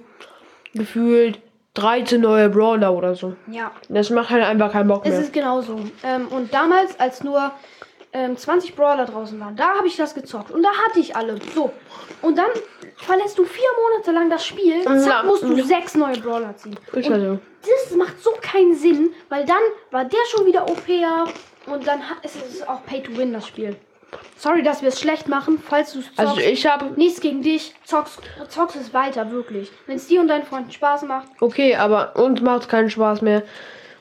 [0.75, 1.41] gefühlt
[1.75, 3.35] 13 neue Brawler oder so.
[3.49, 5.21] Ja, Das macht halt einfach keinen Bock es mehr.
[5.21, 5.81] ist genauso.
[6.05, 7.51] Ähm, und damals, als nur
[8.15, 10.53] ähm, 20 Brawler draußen waren, da habe ich das gezockt.
[10.53, 11.37] Und da hatte ich alle.
[11.55, 11.73] So.
[12.23, 12.51] Und dann
[12.97, 14.83] verlässt du vier Monate lang das Spiel.
[14.85, 16.79] Zack, musst du sechs neue Brawler ziehen.
[16.93, 17.39] Halt so.
[17.61, 21.27] das macht so keinen Sinn, weil dann war der schon wieder OPer.
[21.67, 23.77] Und dann hat es ist auch Pay to Win, das Spiel.
[24.37, 26.21] Sorry, dass wir es schlecht machen, falls du es zockst.
[26.21, 27.75] Also ich habe Nichts gegen dich.
[27.85, 29.73] Zockst, zockst es weiter, wirklich.
[29.87, 31.27] Wenn es dir und deinen Freunden Spaß macht.
[31.41, 33.43] Okay, aber uns macht keinen Spaß mehr.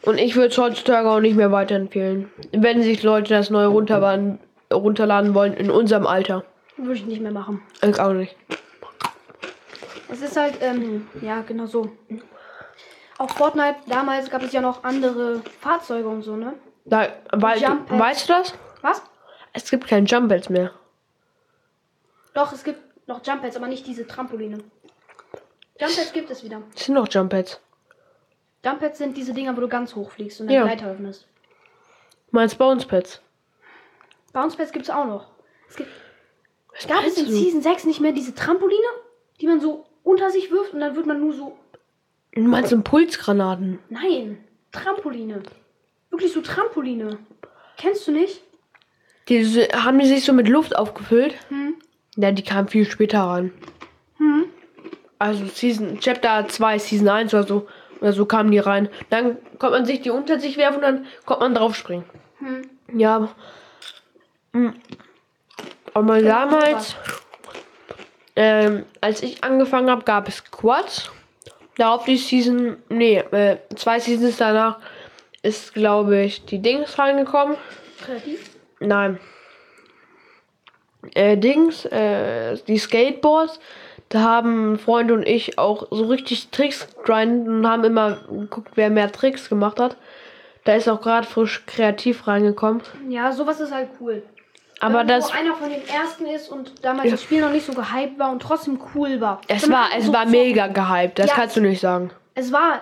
[0.05, 2.29] Und ich würde es heutzutage auch nicht mehr weiterempfehlen.
[2.51, 4.39] Wenn sich Leute das neu runterladen,
[4.71, 6.43] runterladen wollen in unserem Alter.
[6.77, 7.61] Würde ich nicht mehr machen.
[7.81, 8.35] Ich auch nicht.
[10.09, 11.89] Es ist halt, ähm, ja, genau so.
[13.17, 16.53] Auf Fortnite damals gab es ja noch andere Fahrzeuge und so, ne?
[16.85, 17.79] Da, weil, Pads.
[17.87, 18.53] weißt du das?
[18.81, 19.01] Was?
[19.53, 20.71] Es gibt keinen Jump Pads mehr.
[22.33, 24.57] Doch, es gibt noch Jump Pads, aber nicht diese Trampoline.
[25.79, 26.61] Jump Pads gibt es wieder.
[26.75, 27.31] Es sind noch Jump
[28.63, 28.65] Pads.
[28.65, 30.63] Jump Pads sind diese Dinger, wo du ganz hoch fliegst und dann Ja.
[30.65, 31.27] Leiter öffnest.
[32.31, 33.21] Meinst Bounce Pads?
[34.31, 35.27] Bounce Pads gibt es auch noch.
[35.69, 35.89] Es gibt,
[36.73, 37.31] Was gab es in du?
[37.31, 38.87] Season 6 nicht mehr diese Trampoline,
[39.39, 41.57] die man so unter sich wirft und dann wird man nur so
[42.35, 43.77] Du meinst Impulsgranaten?
[43.89, 45.43] Nein, Trampoline.
[46.09, 47.19] Wirklich so Trampoline.
[47.77, 48.41] Kennst du nicht?
[49.29, 51.35] Diese, haben die sich so mit Luft aufgefüllt?
[51.49, 51.75] Hm.
[52.15, 53.51] Ja, die kam viel später ran.
[54.17, 54.45] Hm.
[55.19, 57.67] Also Season, Chapter 2, Season 1 oder so.
[58.11, 58.89] So kamen die rein.
[59.09, 62.05] Dann konnte man sich die unter sich werfen und dann konnte man draufspringen.
[62.39, 62.61] Hm.
[62.99, 63.29] Ja.
[64.53, 64.73] hm.
[65.93, 66.95] Aber damals,
[68.35, 71.11] ähm, als ich angefangen habe, gab es Quads.
[71.77, 74.79] Darauf die Season, nee, äh, zwei Seasons danach
[75.41, 77.57] ist, glaube ich, die Dings reingekommen.
[78.03, 78.51] Kreativ.
[78.79, 79.19] Nein.
[81.15, 83.59] Äh, Dings, äh, die Skateboards,
[84.13, 88.91] da haben Freunde und ich auch so richtig Tricks grinden und haben immer geguckt, wer
[88.91, 89.97] mehr Tricks gemacht hat.
[90.65, 92.83] Da ist auch gerade frisch kreativ reingekommen.
[93.09, 94.21] Ja, sowas ist halt cool.
[94.79, 97.11] Aber Wenn das, einer von den ersten ist und damals Ja.
[97.11, 99.41] das Spiel noch nicht so gehypt war und trotzdem cool war.
[99.47, 101.33] es Wenn war, es so war mega gehypt, das Ja.
[101.35, 102.11] kannst du nicht sagen.
[102.35, 102.81] Es war,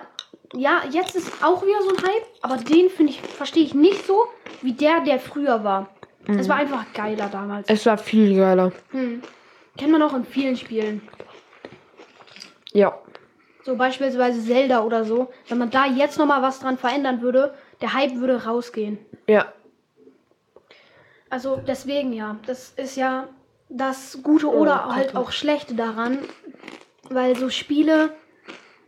[0.54, 4.06] ja, jetzt ist auch wieder so ein Hype, aber den finde ich, verstehe ich nicht
[4.06, 4.26] so,
[4.60, 5.88] wie der, der früher war.
[6.26, 7.68] Es war einfach geiler damals.
[7.70, 8.70] Es war viel geiler.
[8.90, 9.22] Hm.
[9.78, 11.00] Kennt man auch in vielen Spielen.
[12.72, 12.98] Ja.
[13.64, 15.30] So beispielsweise Zelda oder so.
[15.48, 18.98] Wenn man da jetzt nochmal was dran verändern würde, der Hype würde rausgehen.
[19.28, 19.52] Ja.
[21.30, 23.28] Also deswegen ja, das ist ja
[23.68, 26.18] das Gute oder Oh, halt auch Schlechte daran,
[27.08, 28.10] weil so Spiele,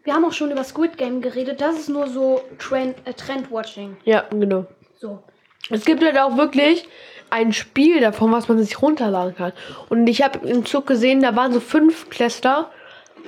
[0.03, 3.97] wir haben auch schon über Squid Game geredet, das ist nur so Trend, äh, Trendwatching.
[4.05, 4.67] Ja, genau.
[4.97, 5.23] So.
[5.71, 6.87] Es gibt halt auch wirklich
[7.31, 9.53] ein Spiel davon, was man sich runterladen kann.
[9.89, 12.71] Und ich habe im Zug gesehen, da waren so fünf Cluster,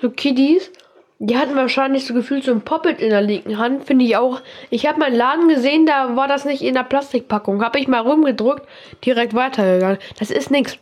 [0.00, 0.70] so Kiddies.
[1.18, 4.42] Die hatten wahrscheinlich so gefühlt so ein Poppet in der linken Hand, finde ich auch.
[4.68, 7.64] Ich habe meinen Laden gesehen, da war das nicht in der Plastikpackung.
[7.64, 8.68] Habe ich mal rumgedrückt,
[9.02, 9.98] direkt weitergegangen.
[10.18, 10.76] Das ist nix.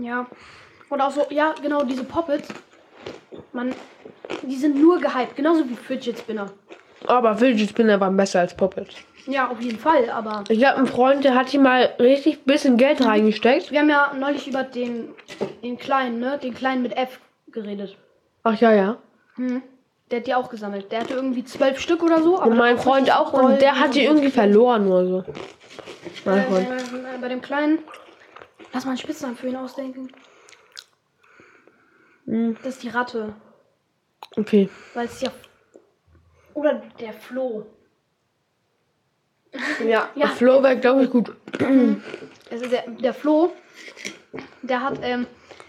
[0.00, 0.26] Ja.
[0.88, 2.48] Oder auch so, ja, genau, diese Poppets.
[3.52, 3.74] Man,
[4.42, 6.50] die sind nur gehypt, genauso wie Fidget Spinner.
[7.06, 8.94] Aber Fidget Spinner waren besser als Poppet.
[9.30, 12.78] Ja, auf jeden Fall, aber Ich habe einen Freund, der hat hier mal richtig bisschen
[12.78, 13.70] Geld reingesteckt.
[13.70, 15.10] wir haben ja neulich über den,
[15.62, 17.20] den kleinen, ne, den kleinen mit F
[17.52, 17.94] geredet.
[18.42, 18.96] Ach ja, ja.
[19.34, 19.62] Hm.
[20.10, 20.90] Der hat die auch gesammelt.
[20.90, 22.40] Der hatte irgendwie zwölf Stück oder so.
[22.42, 23.34] Und mein Freund auch.
[23.34, 25.24] Und der hat die irgendwie verloren oder so.
[26.24, 26.66] Mein Freund.
[26.70, 27.80] Äh, äh, bei dem Kleinen.
[28.72, 30.10] Lass mal einen Spitznamen für ihn ausdenken.
[32.24, 33.34] Hm, Das ist die Ratte.
[34.36, 34.70] Okay.
[34.94, 35.30] Weil es ja.
[36.54, 37.66] Oder der Floh.
[39.86, 40.26] Ja, Ja.
[40.28, 41.32] Flo wäre, glaube ich, gut.
[42.50, 43.52] Es ist der, der Floh.
[44.62, 45.26] Der hat ähm,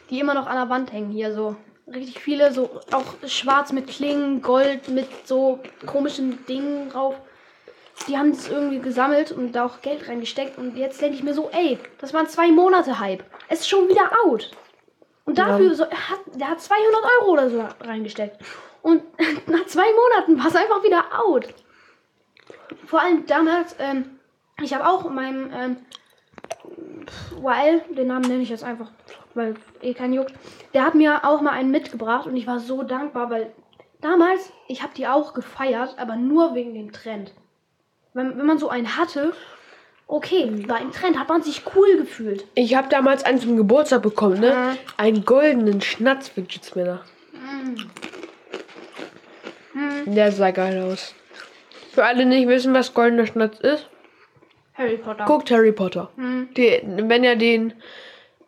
[0.10, 1.10] die immer noch an der Wand hängen.
[1.12, 1.56] Hier so.
[1.88, 2.52] Richtig viele.
[2.54, 7.16] So auch schwarz mit Klingen, Gold mit so komischen Dingen drauf.
[8.08, 10.58] Die haben das irgendwie gesammelt und da auch Geld reingesteckt.
[10.58, 13.24] Und jetzt denke ich mir so, ey, das waren zwei Monate Hype.
[13.50, 14.52] Es ist schon wieder out.
[15.26, 15.74] Und dafür, Ja.
[15.74, 18.38] so, er hat, der hat 200 Euro oder so reingesteckt.
[18.82, 19.04] Und
[19.48, 21.48] nach zwei Monaten war es einfach wieder out.
[22.86, 24.20] Vor allem damals, ähm,
[24.62, 25.78] ich habe auch in meinem ähm,
[27.42, 28.92] YL, den Namen nenne ich jetzt einfach,
[29.34, 30.34] weil eh kein juckt,
[30.74, 33.52] der hat mir auch mal einen mitgebracht und ich war so dankbar, weil
[34.02, 37.34] damals, ich habe die auch gefeiert, aber nur wegen dem Trend.
[38.14, 39.34] Wenn, wenn man so einen hatte,
[40.08, 42.46] okay, war ein Trend, hat man sich cool gefühlt.
[42.56, 44.54] Ich habe damals einen zum Geburtstag bekommen, ne?
[44.54, 44.78] Mhm.
[44.98, 47.02] Einen goldenen Schnatz-Fidget Spinner.
[50.06, 51.14] Der sah geil aus.
[51.92, 53.90] Für alle, die nicht wissen, was goldener Schnatz ist,
[54.74, 55.26] Harry Potter.
[55.26, 56.10] guckt Harry Potter.
[56.16, 56.50] Hm.
[56.56, 57.74] Die, wenn ihr den,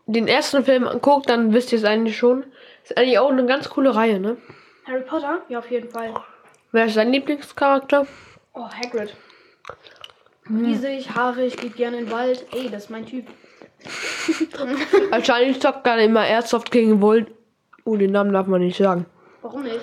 [0.06, 2.46] den ersten Film anguckt, dann wisst ihr es eigentlich schon.
[2.84, 4.38] Ist eigentlich auch eine ganz coole Reihe, ne?
[4.88, 5.42] Harry Potter?
[5.50, 6.14] Ja, auf jeden Fall.
[6.72, 8.08] Wer ist dein Lieblingscharakter?
[8.54, 9.16] Oh, Hagrid.
[10.50, 12.46] Riesig, haarig, geht gerne in den Wald.
[12.54, 13.26] Ey, das ist mein Typ.
[15.10, 17.32] Wahrscheinlich zockt gerade immer Airsoft gegen Volt.
[17.86, 19.06] Oh, den Namen darf man nicht sagen.
[19.42, 19.80] Warum nicht?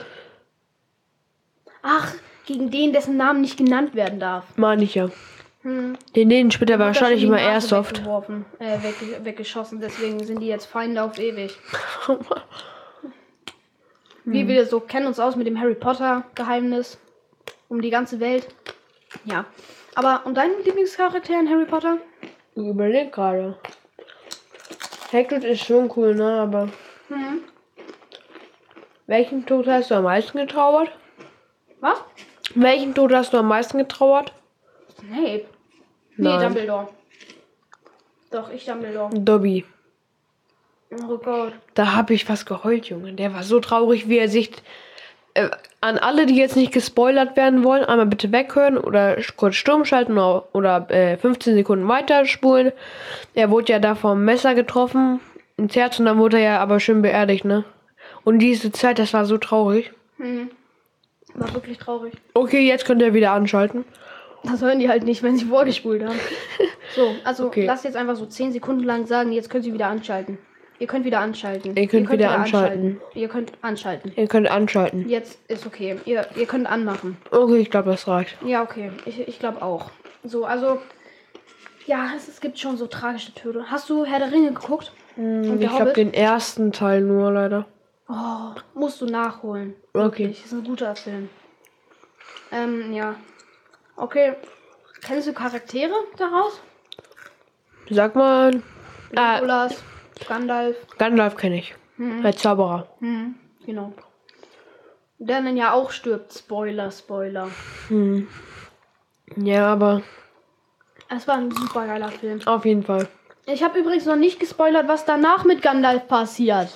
[1.83, 2.12] Ach,
[2.48, 4.44] gegen den, dessen Namen nicht genannt werden darf.
[4.56, 5.11] Meine ich ja.
[5.62, 5.96] Hm.
[6.16, 7.98] Den, den spielt er wahrscheinlich er immer Airsoft.
[7.98, 11.56] Weggeworfen, äh, wegge weggeschossen, deswegen sind die jetzt Feinde auf ewig.
[14.30, 16.98] Wir, wir so kennen uns aus mit dem Harry Potter Geheimnis
[17.68, 18.46] um die ganze Welt.
[19.24, 19.46] Ja.
[19.94, 21.96] Aber und dein Lieblingscharakter in Harry Potter?
[22.54, 23.56] Ich überleg gerade.
[25.11, 26.40] Hagrid ist schon cool, ne?
[26.42, 26.68] Aber
[27.08, 27.40] Hm.
[29.06, 30.90] welchen Tod hast du am meisten getrauert?
[31.80, 32.04] Was?
[32.61, 34.33] Welchen Tod hast du am meisten getrauert?
[34.99, 35.44] Snape.
[36.16, 36.40] Nee, Nein.
[36.40, 36.88] Dumbledore.
[38.33, 39.11] Doch, ich Dumbledore.
[39.14, 39.64] Dobby.
[40.90, 41.53] Oh Gott.
[41.75, 43.12] Da habe ich fast geheult, Junge.
[43.12, 44.51] Der war so traurig, wie er sich.
[45.35, 49.85] Äh, an alle, die jetzt nicht gespoilert werden wollen, einmal bitte weghören oder kurz Sturm
[49.85, 52.73] schalten oder, oder äh, 15 Sekunden weiterspulen.
[53.35, 55.21] Er wurde ja da vom Messer getroffen
[55.57, 57.64] ins Herz und dann wurde er ja aber schön beerdigt, ne?
[58.25, 59.92] Und diese Zeit, das war so traurig.
[60.16, 60.51] Hm.
[61.40, 62.14] War wirklich traurig.
[62.35, 63.85] Okay, jetzt könnt ihr wieder anschalten.
[64.44, 66.18] Das hören die halt nicht, wenn sie vorgespult haben.
[66.96, 67.66] So, also Okay.
[67.66, 70.38] lasst jetzt einfach so 10 Sekunden lang sagen, jetzt könnt ihr wieder anschalten.
[70.79, 71.77] Ihr könnt wieder anschalten.
[71.77, 72.98] Ihr könnt wieder anschalten.
[73.14, 74.12] Ihr könnt anschalten.
[74.16, 75.07] Ihr könnt anschalten.
[75.07, 75.96] Jetzt ist okay.
[76.07, 77.18] Ihr, ihr könnt anmachen.
[77.31, 78.38] Okay, ich glaube, das reicht.
[78.44, 78.90] Ja, okay.
[79.05, 79.90] Ich, ich glaube auch.
[80.24, 80.79] So, also.
[81.87, 83.64] Ja, es, es gibt schon so tragische Töte.
[83.70, 84.92] Hast du Herr der Ringe geguckt?
[85.16, 87.66] Und ich glaube, den ersten Teil nur leider.
[88.09, 89.75] Oh, musst du nachholen.
[89.92, 90.03] Okay.
[90.25, 91.29] Wirklich, ist ein guter Film.
[92.51, 93.16] Ähm, ja.
[93.97, 94.35] Okay.
[95.03, 96.61] Kennst du Charaktere daraus?
[97.90, 98.62] Sag mal.
[99.14, 99.83] Ah, Legolas,
[100.27, 100.77] Gandalf.
[100.99, 101.75] Gandalf kenne ich.
[101.99, 102.88] Der Zauberer.
[103.01, 103.35] Hm,
[103.66, 103.92] genau.
[105.18, 106.33] Der dann ja auch stirbt.
[106.33, 107.51] Spoiler, Spoiler.
[109.37, 110.03] Ja, aber
[111.09, 112.40] Es war ein super geiler Film.
[112.47, 113.09] auf jeden Fall.
[113.47, 116.68] Ich habe übrigens noch nicht gespoilert, was danach mit Gandalf passiert.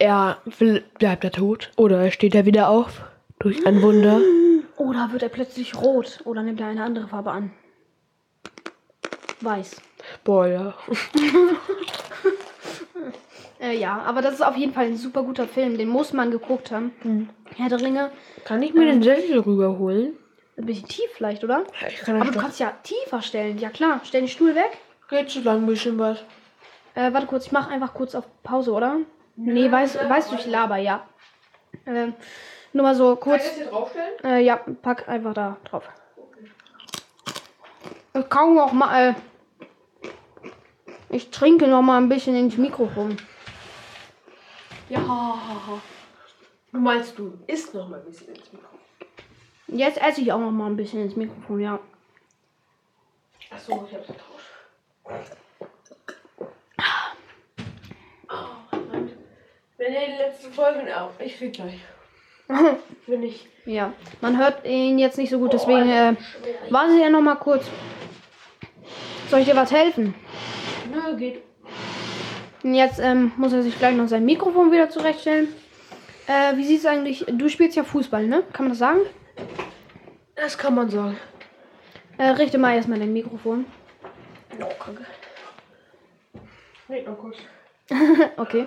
[0.00, 3.02] Er will- bleibt er tot oder er steht er wieder auf
[3.38, 4.20] durch ein Wunder.
[4.78, 6.20] Oder wird er plötzlich rot?
[6.24, 7.52] Oder nimmt er eine andere Farbe an?
[9.42, 9.80] Weiß.
[10.16, 10.74] Spoiler.
[13.62, 15.76] Äh, ja, aber das ist auf jeden Fall ein super guter Film.
[15.76, 17.28] Den muss man geguckt haben.
[17.56, 18.10] Herr der Ringe.
[18.46, 20.14] Kann ich mir den Sessel rüberholen?
[20.56, 21.64] Ein bisschen tief vielleicht, oder?
[21.86, 23.58] Ich kann Aber du kannst ja tiefer stellen.
[23.58, 24.78] Ja klar, stell den Stuhl weg.
[25.10, 26.20] Geht so lang ein bisschen was.
[26.94, 28.96] Äh, warte kurz, ich mach einfach kurz auf Pause, oder?
[29.42, 31.06] Nee, weißt, weißt du, ich laber, ja.
[31.86, 32.14] Ähm,
[32.74, 33.42] nur mal so kurz.
[33.54, 34.22] hier draufstellen?
[34.22, 35.88] Äh, ja, pack einfach da drauf.
[38.14, 39.10] Ich kann noch mal.
[39.10, 39.14] Äh,
[41.08, 43.16] ich trinke noch mal ein bisschen ins Mikrofon.
[44.90, 45.38] Ja.
[46.72, 48.68] Du meinst, du isst noch mal ein bisschen ins Mikro.
[49.68, 51.78] Jetzt esse ich auch noch mal ein bisschen ins Mikrofon, ja.
[53.50, 55.36] Achso, ich hab's getauscht.
[58.28, 59.10] Oh, Mann.
[59.90, 61.10] Ihr die letzte Folge auch.
[61.18, 61.80] Ich krieg gleich.
[63.06, 63.46] Bin ich.
[63.64, 66.14] Ja, man hört ihn jetzt nicht so gut, deswegen äh,
[66.70, 67.66] warten Sie ja noch mal kurz.
[69.28, 70.14] Soll ich dir was helfen?
[70.92, 71.42] Nö, geht.
[72.62, 75.48] Und Jetzt ähm, muss er sich gleich noch sein Mikrofon wieder zurechtstellen.
[76.26, 77.24] Äh, wie sieht's eigentlich?
[77.26, 78.44] Du spielst ja Fußball, ne?
[78.52, 79.00] Kann man das sagen?
[80.36, 81.16] Das kann man sagen.
[82.16, 83.64] Äh, richte mal erstmal dein Mikrofon.
[84.60, 85.04] Oh, kacke.
[86.88, 87.36] Red noch kurz.
[88.36, 88.66] Okay.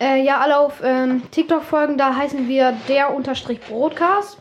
[0.00, 4.38] Äh, ja, alle auf ähm, TikTok folgen, da heißen wir der Unterstrich Broadcast.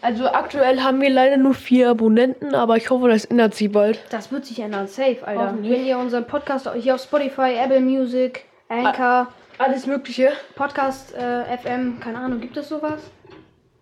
[0.00, 4.04] Also aktuell haben wir leider nur vier Abonnenten, aber ich hoffe, das ändert sich bald.
[4.10, 5.56] Das wird sich ändern, safe, Alter.
[5.60, 10.32] Wenn ihr unseren Podcast hier auf Spotify, Apple Music, Anchor, Alles Mögliche.
[10.56, 13.00] Podcast äh, FM, keine Ahnung, gibt es sowas?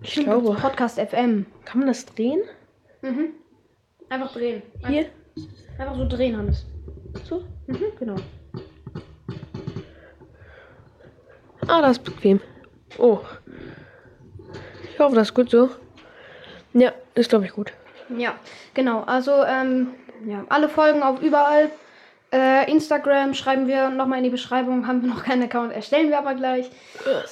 [0.03, 0.57] Ich Stimmt, glaube.
[0.61, 1.47] Podcast FM.
[1.65, 2.41] Kann man das drehen?
[3.01, 3.31] Mhm.
[4.11, 4.63] Einfach drehen.
[4.87, 5.07] Hier?
[5.79, 6.67] Einfach so drehen, Hannes.
[7.25, 7.45] So?
[7.67, 8.17] Mhm, genau.
[11.67, 12.41] Ah, das ist bequem.
[12.99, 13.21] Oh.
[14.93, 15.71] Ich hoffe, das ist gut so.
[16.73, 17.73] Ja, ist glaube ich gut.
[18.17, 18.35] Ja,
[18.75, 19.03] genau.
[19.03, 19.95] Also, ähm,
[20.27, 21.71] ja, alle Folgen auf überall.
[22.33, 24.87] Äh, Instagram schreiben wir nochmal in die Beschreibung.
[24.87, 26.71] Haben wir noch keinen Account, erstellen wir aber gleich.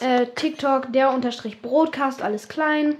[0.00, 2.96] Äh, TikTok, der Unterstrich Broadcast, alles klein.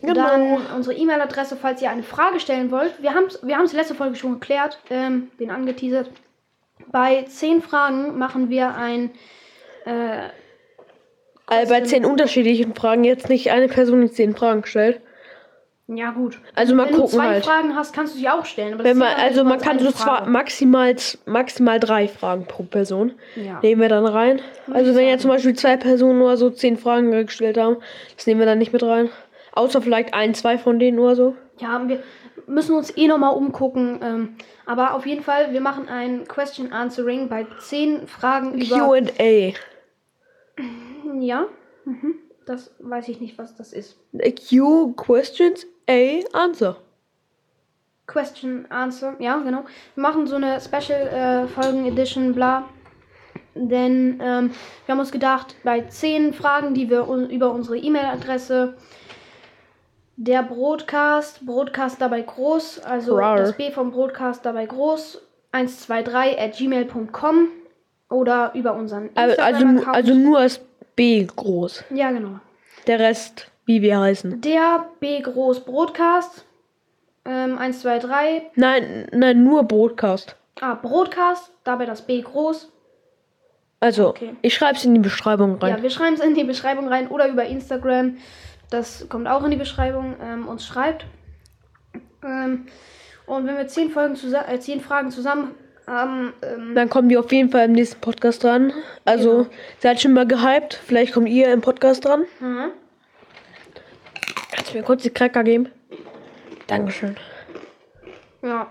[0.00, 0.14] Genau.
[0.14, 3.02] Dann unsere E-Mail-Adresse, falls ihr eine Frage stellen wollt.
[3.02, 6.08] Wir haben es wir haben's letzte Folge schon geklärt, ähm, den angeteasert.
[6.92, 9.10] Bei 10 Fragen machen wir ein.
[9.84, 10.28] Äh,
[11.48, 15.00] Also bei zehn unterschiedlichen Fragen jetzt nicht eine Person die zehn Fragen stellt.
[15.86, 16.38] ja, gut.
[16.54, 17.44] Also mal Wenn du gucken zwei halt.
[17.44, 18.78] Fragen hast, kannst du sie auch stellen.
[18.82, 23.12] Wenn man, also nur man kann so zwar maximal, maximal drei Fragen pro Person.
[23.36, 23.60] Ja.
[23.62, 24.42] Nehmen wir dann rein.
[24.70, 27.78] Also wenn jetzt zum Beispiel zwei Personen nur so zehn Fragen gestellt haben,
[28.14, 29.08] das nehmen wir dann nicht mit rein.
[29.52, 31.34] Außer vielleicht ein, zwei von denen oder so.
[31.58, 32.02] Ja, wir
[32.46, 34.00] müssen uns eh nochmal umgucken.
[34.02, 38.76] Ähm, aber auf jeden Fall, wir machen ein Question Answering bei 10 Fragen über.
[38.76, 39.54] QA.
[41.20, 41.46] Ja,
[41.84, 42.14] mhm.
[42.46, 43.96] das weiß ich nicht, was das ist.
[44.48, 46.76] Q questions, A answer.
[48.06, 49.64] Question Answer, ja, genau.
[49.94, 52.68] Wir machen so eine Special äh, Folgen Edition, bla.
[53.54, 54.50] Denn ähm,
[54.86, 58.76] wir haben uns gedacht, bei 10 Fragen, die wir un über unsere E-Mail-Adresse
[60.16, 63.36] der Broadcast, Broadcast dabei groß, also Rar.
[63.36, 65.20] das B vom Broadcast dabei groß,
[65.52, 67.48] 123 at gmail.com
[68.10, 69.96] oder über unseren Also, also, Instagram-Account.
[69.96, 70.60] also nur das
[70.98, 71.84] B groß.
[71.94, 72.40] ja, genau.
[72.88, 74.40] Der Rest, wie wir heißen.
[74.40, 76.44] Der B groß Broadcast,
[77.24, 80.34] ähm, 123 Nein, nein, nur Broadcast.
[80.60, 82.72] Ah, Broadcast, dabei das B groß.
[83.80, 84.34] Also, Okay.
[84.42, 85.76] ich schreibe es in die Beschreibung rein.
[85.76, 88.16] Ja, wir schreiben es in die Beschreibung rein oder über Instagram.
[88.70, 90.16] Das kommt auch in die Beschreibung.
[90.20, 91.06] Ähm, uns schreibt.
[92.24, 92.66] Ähm,
[93.26, 95.54] und wenn wir zehn, Folgen zusa- äh, zehn Fragen zusammen
[95.88, 98.72] haben, ähm, Dann kommen die auf jeden Fall im nächsten Podcast dran.
[99.04, 99.46] Also, Genau.
[99.80, 100.74] seid schon mal gehypt.
[100.86, 102.24] Vielleicht kommt ihr im Podcast dran.
[102.40, 102.70] mhm.
[104.50, 105.68] Kannst du mir kurz die Cracker geben?
[106.66, 107.16] Dankeschön.
[108.42, 108.66] Ja.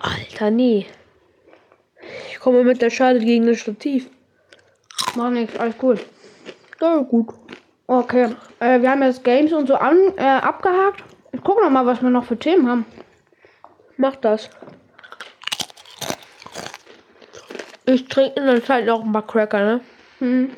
[0.00, 0.86] Alter, nee.
[2.30, 4.08] Ich komme mit der Schale gegen das Stativ.
[5.16, 5.98] Mach nichts, alles cool.
[6.80, 7.34] Ja, gut.
[7.86, 8.34] Okay.
[8.60, 11.02] Äh, wir haben jetzt Games und so an, äh, abgehakt.
[11.32, 12.84] Ich gucke noch mal, was wir noch für Themen haben.
[13.96, 14.50] Mach das.
[17.86, 19.80] Ich trinke in der Zeit noch ein paar Cracker, ne?
[20.18, 20.50] Hm.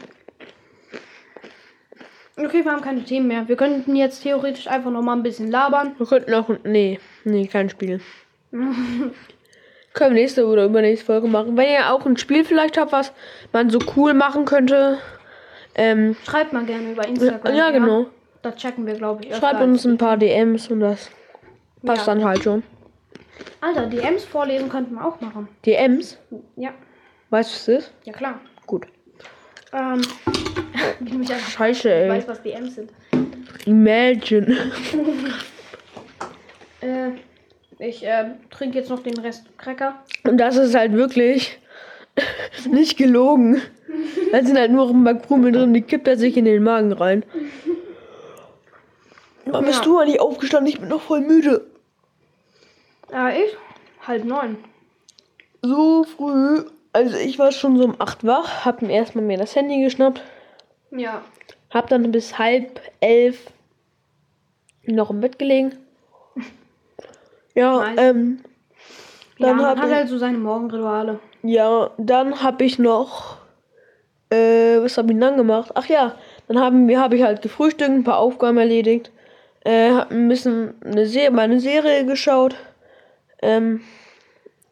[2.37, 3.49] Okay, wir haben keine Themen mehr.
[3.49, 5.95] Wir könnten jetzt theoretisch einfach noch mal ein bisschen labern.
[5.99, 6.49] Wir könnten auch.
[6.65, 8.01] Nee, nee, kein Spiel.
[8.53, 9.13] Können
[10.15, 11.57] wir nächste oder übernächste Folge machen.
[11.57, 13.13] Wenn ihr auch ein Spiel vielleicht habt, was
[13.53, 14.99] man so cool machen könnte.
[15.75, 17.55] Ähm, Schreibt mal gerne über Instagram.
[17.55, 18.07] ja, genau.
[18.43, 19.35] Da checken wir, glaube ich.
[19.35, 21.11] Schreibt uns ein paar DMs und das
[21.85, 22.15] passt Ja.
[22.15, 22.63] dann halt schon.
[23.61, 25.49] Alter, DMs vorlesen könnten wir auch machen.
[25.67, 26.19] DMs?
[26.57, 26.71] Ja,
[27.31, 27.93] Weißt du, was das ist?
[28.05, 28.41] ja klar.
[28.67, 28.87] Gut.
[29.73, 30.01] Ähm,
[31.05, 32.09] ich einfach Scheiße, ich ey.
[32.09, 32.91] weiß, was DMs sind.
[33.67, 34.57] Imagine.
[36.81, 37.11] Äh,
[37.81, 40.03] ich äh, trinke jetzt noch den Rest Cracker.
[40.25, 41.59] Und das ist halt wirklich
[42.71, 43.61] nicht gelogen.
[44.31, 46.93] Da sind halt nur ein paar Krümel drin, die kippt er sich in den Magen
[46.93, 47.25] rein.
[49.47, 49.85] Wann bist Ja.
[49.85, 50.73] du eigentlich aufgestanden?
[50.73, 51.67] Ich bin noch voll müde.
[53.13, 53.57] Äh, ich?
[54.07, 54.57] Halb neun.
[55.63, 56.65] So früh.
[56.93, 60.23] Also ich war schon so um 8 wach, hab mir erstmal mir das Handy geschnappt,
[60.91, 61.23] Ja.
[61.71, 63.51] hab dann bis halb elf
[64.87, 65.73] noch im Bett gelegen.
[67.55, 67.99] Ja, Nice.
[67.99, 68.41] ähm,
[69.37, 71.19] ja, Dann man hab hat ich- halt so seine Morgenrituale.
[71.43, 73.37] Ja, dann habe ich noch.
[74.31, 75.71] Äh, was habe ich dann gemacht?
[75.75, 76.15] Ach ja,
[76.49, 79.11] dann haben wir habe ich halt gefrühstückt, ein paar Aufgaben erledigt.
[79.65, 82.57] Äh, hab ein bisschen eine Serie, meine Serie geschaut.
[83.43, 83.81] Ähm,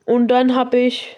[0.04, 1.16] und dann habe ich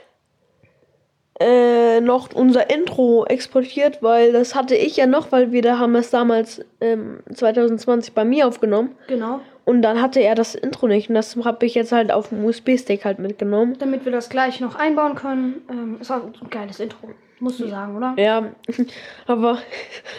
[1.40, 5.94] äh, noch unser Intro exportiert, weil das hatte ich ja noch, weil wir da haben
[5.94, 8.96] es damals ähm, 2020 bei mir aufgenommen.
[9.06, 9.40] Genau.
[9.64, 11.10] Und dann hatte er das Intro nicht.
[11.10, 13.76] Und das habe ich jetzt halt auf dem USB-Stick halt mitgenommen.
[13.78, 15.62] Damit wir das gleich noch einbauen können.
[15.70, 17.10] Ähm, ist auch ein geiles Intro.
[17.38, 18.14] Musst du sagen, oder?
[18.16, 18.50] Ja,
[19.26, 19.58] aber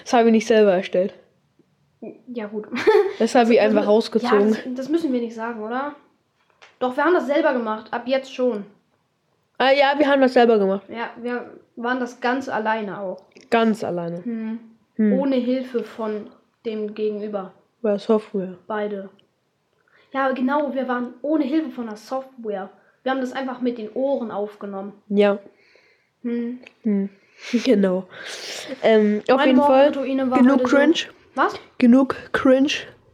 [0.04, 1.14] das habe ich nicht selber erstellt.
[2.28, 2.68] Ja, gut.
[3.18, 4.50] Das habe ich einfach Ja, rausgezogen.
[4.52, 5.96] das, das müssen wir nicht sagen, oder?
[6.80, 7.92] Doch, wir haben das selber gemacht.
[7.92, 8.66] Ab jetzt schon.
[9.58, 10.84] ah ja, wir haben das selber gemacht.
[10.90, 13.22] Ja, wir waren das ganz alleine auch.
[13.50, 14.24] Ganz alleine.
[14.24, 14.60] Hm.
[14.96, 15.14] Hm.
[15.14, 16.30] Ohne Hilfe von
[16.66, 17.54] dem Gegenüber.
[17.82, 18.56] Bei Software.
[18.68, 19.10] Beide.
[20.12, 22.70] Ja, genau, wir waren ohne Hilfe von der Software.
[23.04, 24.94] Wir haben das einfach mit den Ohren aufgenommen.
[25.08, 25.40] Ja.
[26.24, 26.60] Hm.
[26.84, 27.10] Hm.
[27.64, 28.06] Genau.
[28.84, 29.92] Ähm, auf jeden Fall.
[29.94, 30.96] Genug heute so- Cringe.
[31.36, 31.54] Was?
[31.78, 32.70] Genug Cringe.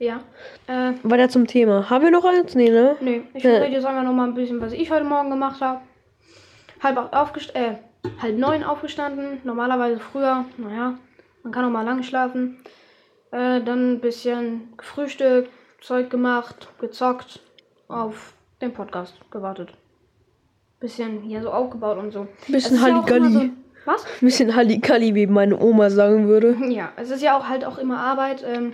[0.05, 0.19] Ja.
[0.67, 1.89] Äh, Weiter zum Thema.
[1.89, 2.53] Haben wir noch eins?
[2.53, 2.95] Nee, ne?
[3.01, 3.55] nee, ich Ja.
[3.57, 5.81] rede jetzt einfach noch mal ein bisschen, was ich heute Morgen gemacht habe.
[6.83, 7.75] Halb acht aufgest äh,
[8.21, 9.39] halb neun aufgestanden.
[9.43, 10.99] Normalerweise früher, naja,
[11.41, 12.57] man kann auch mal lang schlafen.
[13.31, 15.49] Äh, dann ein bisschen gefrühstückt,
[15.81, 17.39] Zeug gemacht, gezockt,
[17.87, 19.73] auf den Podcast gewartet.
[20.79, 22.27] Bisschen hier so aufgebaut und so.
[22.47, 23.33] Bisschen ja Halligalli.
[23.33, 23.49] So,
[23.85, 24.05] was?
[24.19, 26.55] Bisschen Halligalli, wie meine Oma sagen würde.
[26.69, 28.73] Ja, es ist ja auch halt auch immer Arbeit, ähm,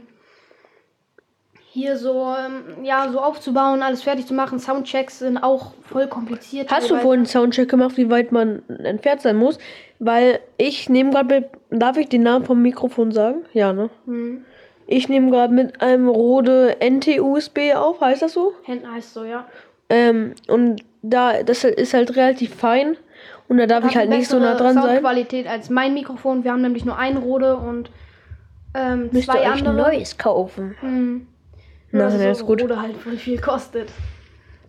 [1.73, 4.59] hier so, ähm, ja, so aufzubauen, alles fertig zu machen.
[4.59, 6.69] Soundchecks sind auch voll kompliziert.
[6.69, 9.57] Hast du vorhin einen Soundcheck gemacht, wie weit man entfernt sein muss?
[9.97, 11.45] Weil ich nehme gerade mit.
[11.69, 13.45] Darf ich den Namen vom Mikrofon sagen?
[13.53, 13.89] Ja, ne?
[14.05, 14.43] Hm.
[14.85, 18.51] Ich nehme gerade mit einem Rode NT-USB auf, heißt das so?
[18.63, 19.45] Händen heißt so, ja.
[19.87, 22.97] Ähm, und da, das ist halt relativ fein.
[23.47, 24.83] Und da darf ich halt nicht so nah dran sein.
[24.83, 26.43] Soundqualität als mein Mikrofon.
[26.43, 27.89] Wir haben nämlich nur ein Rode und
[28.73, 29.73] ähm, Müsst ihr euch andere.
[29.73, 30.75] neues kaufen.
[30.81, 31.27] Hm.
[31.91, 32.61] Na, Nur, dass ja, so ist gut.
[32.63, 33.89] Rode halt voll viel kostet.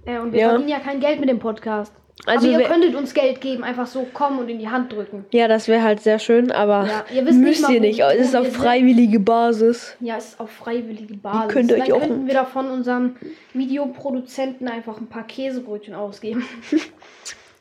[0.04, 0.48] Äh, und wir Ja.
[0.50, 1.94] verdienen ja kein Geld mit dem Podcast.
[2.26, 5.24] Also Aber ihr könntet uns Geld geben, einfach so kommen und in die Hand drücken.
[5.32, 8.00] Ja, das wäre halt sehr schön, aber Ja, wisst nicht müsst mal, ihr nicht.
[8.00, 9.96] Es ist auf freiwillige Basis.
[10.00, 11.52] Ja, es ist auf freiwillige Basis.
[11.52, 13.16] könnt ihr euch Dann auch- könnten wir da von unserem
[13.54, 16.44] Videoproduzenten einfach ein paar Käsebrötchen ausgeben.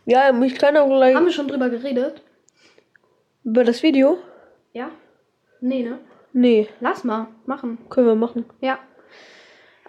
[0.03, 2.23] Ja, ich kann auch gleich Haben wir schon drüber geredet?
[3.43, 4.17] über das Video.
[4.73, 4.89] Ja?
[5.61, 5.99] Nee, ne?
[6.33, 7.77] Nee, Lass mal machen.
[7.89, 8.45] können wir machen.
[8.61, 8.79] Ja.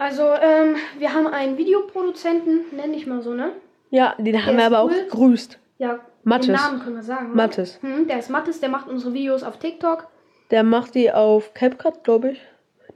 [0.03, 3.53] Also, ähm, wir haben einen Videoproduzenten, nenne ich mal so, ne?
[3.91, 4.91] Ja, den haben wir aber cool.
[4.91, 5.59] auch gegrüßt.
[5.79, 6.47] Ja, Mathis.
[6.47, 7.29] den Namen können wir sagen.
[7.31, 7.35] ne?
[7.37, 7.79] Mathis.
[7.83, 10.09] Hm, der ist Mathis, der macht unsere Videos auf TikTok.
[10.51, 12.41] Der macht die auf CapCut, glaube ich.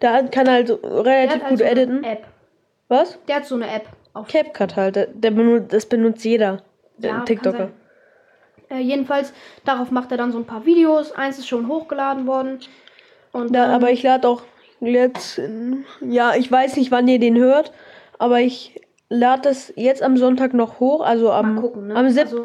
[0.03, 2.05] Der hat- kann halt so Der relativ hat halt gut so eine editen.
[2.05, 2.25] App.
[2.89, 3.19] Was?
[3.29, 4.97] Der hat so eine App auf CapCut halt.
[4.97, 6.63] Der, der benutzt, das benutzt jeder.
[6.99, 7.71] Der Ja, TikToker.
[8.69, 9.33] Äh, jedenfalls,
[9.65, 11.13] darauf macht er dann so ein paar Videos.
[11.13, 12.59] Eins ist schon hochgeladen worden.
[13.33, 14.43] Und Ja, ähm, aber ich lade auch
[14.81, 15.41] jetzt.
[16.01, 17.73] Ja, ich weiß nicht, wann ihr den hört,
[18.19, 21.97] aber ich lade das jetzt am Sonntag noch hoch, also am, gucken, ne?
[21.97, 22.27] am 7.
[22.27, 22.45] Also,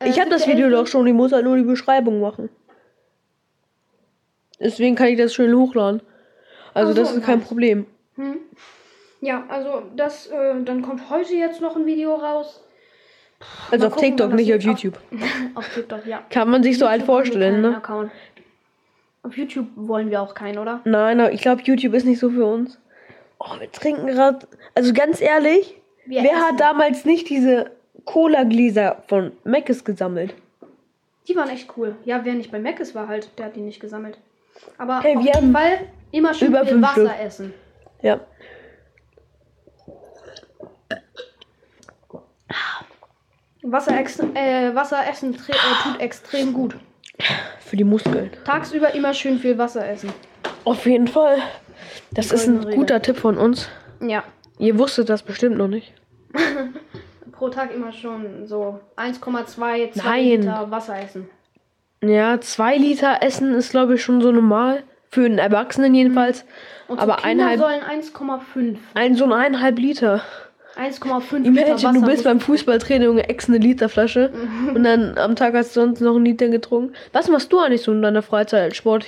[0.00, 0.52] äh, ich habe das 7.11..
[0.52, 2.48] Video doch schon, ich muss halt nur die Beschreibung machen.
[4.60, 6.00] Deswegen kann ich das schön hochladen.
[6.74, 7.40] Also so, das ist kein.
[7.40, 7.86] Problem.
[8.16, 8.38] Hm.
[9.20, 12.62] Ja, also das, äh, dann kommt heute jetzt noch ein Video raus.
[13.70, 14.98] Also Mal auf gucken, TikTok, nicht auf YouTube.
[15.54, 16.22] auf TikTok, ja.
[16.30, 17.76] Kann man sich so halt vorstellen, ne?
[17.76, 18.10] Account.
[19.26, 20.80] Auf YouTube wollen wir auch keinen, oder?
[20.84, 22.78] Nein, ich glaube, YouTube ist nicht so für uns.
[23.40, 24.46] Oh, wir trinken gerade.
[24.76, 25.74] Also ganz ehrlich,
[26.04, 26.42] Wir wer essen.
[26.44, 27.72] hat damals nicht diese
[28.04, 30.32] Cola-Gläser von Mc's gesammelt?
[31.26, 31.96] Die waren echt cool.
[32.04, 34.16] Ja, wer nicht bei Mc's war halt, der hat die nicht gesammelt.
[34.78, 35.78] Aber Hey, auf wir jeden haben Fall
[36.12, 37.20] immer schön über viel Wasser Stück.
[37.20, 37.54] essen.
[38.02, 38.20] Ja.
[43.62, 46.76] Wasser, extre äh, Wasser essen äh, tut extrem gut.
[47.60, 48.30] Für die Muskeln.
[48.44, 50.12] Tagsüber immer schön viel Wasser essen.
[50.64, 51.38] Auf jeden Fall.
[52.12, 52.74] Das ist ein Regel.
[52.76, 53.68] guter Tipp von uns.
[54.00, 54.24] Ja.
[54.58, 55.92] Ihr wusstet das bestimmt noch nicht.
[57.32, 59.46] Pro Tag immer schon so 1,2,
[59.92, 60.24] 2 Nein.
[60.42, 61.28] Liter Wasser essen.
[62.02, 64.84] Ja, zwei Liter Essen ist, glaube ich, schon so normal.
[65.08, 66.44] Für einen Erwachsenen jedenfalls.
[66.88, 68.76] Und Aber so Kinder eineinhalb- sollen 1,5.
[68.94, 70.22] Ein, so ein eineinhalb Liter.
[70.76, 71.92] 1,5 Liter Imagine, Wasser.
[71.92, 74.32] du bist beim Fußballtraining ex eine Literflasche.
[74.74, 76.94] und dann am Tag hast du sonst noch einen Liter getrunken.
[77.12, 79.06] Was machst du eigentlich so in deiner Freizeit als Sport?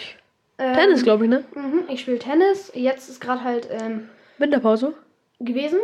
[0.59, 1.45] Ähm, Tennis, glaube ich, ne?
[1.55, 2.73] Mhm, ich spiele Tennis.
[2.75, 4.09] Jetzt ist gerade halt ähm,
[4.39, 4.95] Winterpause?
[5.41, 5.79] gewesen.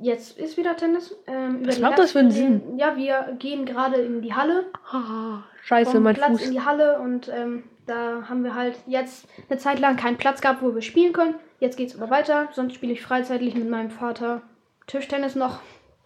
[0.00, 1.14] Jetzt ist wieder Tennis.
[1.26, 4.66] Ähm, Was macht das für einen Herbstferien- Ja, wir gehen gerade in die Halle.
[4.92, 6.42] Ah, scheiße, vom mein Platz Fuß.
[6.46, 10.40] in die Halle und ähm, da haben wir halt jetzt eine Zeit lang keinen Platz
[10.40, 11.34] gehabt, wo wir spielen können.
[11.60, 12.48] Jetzt geht's aber weiter.
[12.52, 14.42] Sonst spiele ich freizeitlich mit meinem Vater
[14.88, 15.60] Tischtennis noch.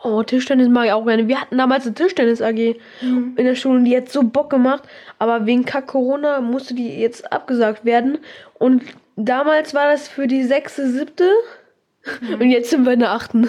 [0.04, 1.28] Oh, Tischtennis mag ich auch gerne.
[1.28, 4.82] Wir hatten damals eine Tischtennis-AG in der Schule und die hat so Bock gemacht.
[5.18, 8.18] Aber wegen Kack Corona musste die jetzt abgesagt werden.
[8.58, 8.82] Und
[9.16, 11.30] damals war das für die sechste, siebte.
[12.32, 13.48] Und jetzt sind wir in der achten.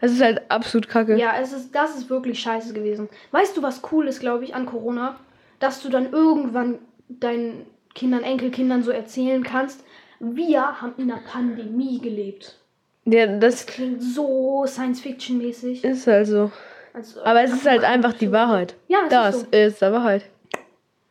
[0.00, 1.18] Das ist halt absolut kacke.
[1.18, 3.08] Ja, es ist, das ist wirklich scheiße gewesen.
[3.32, 5.16] Weißt du, was cool ist, glaube ich, an Corona?
[5.58, 6.78] Dass du dann irgendwann
[7.08, 9.84] deinen Kindern, Enkelkindern so erzählen kannst,
[10.20, 12.58] wir haben in einer Pandemie gelebt.
[13.10, 15.82] Ja, das Klingt so Science-Fiction-mäßig.
[15.84, 16.50] ist halt so.
[16.92, 18.74] Also, Aber es ist halt einfach die Wahrheit.
[18.88, 19.58] Ja, es Das ist so.
[19.58, 20.24] ist der Wahrheit.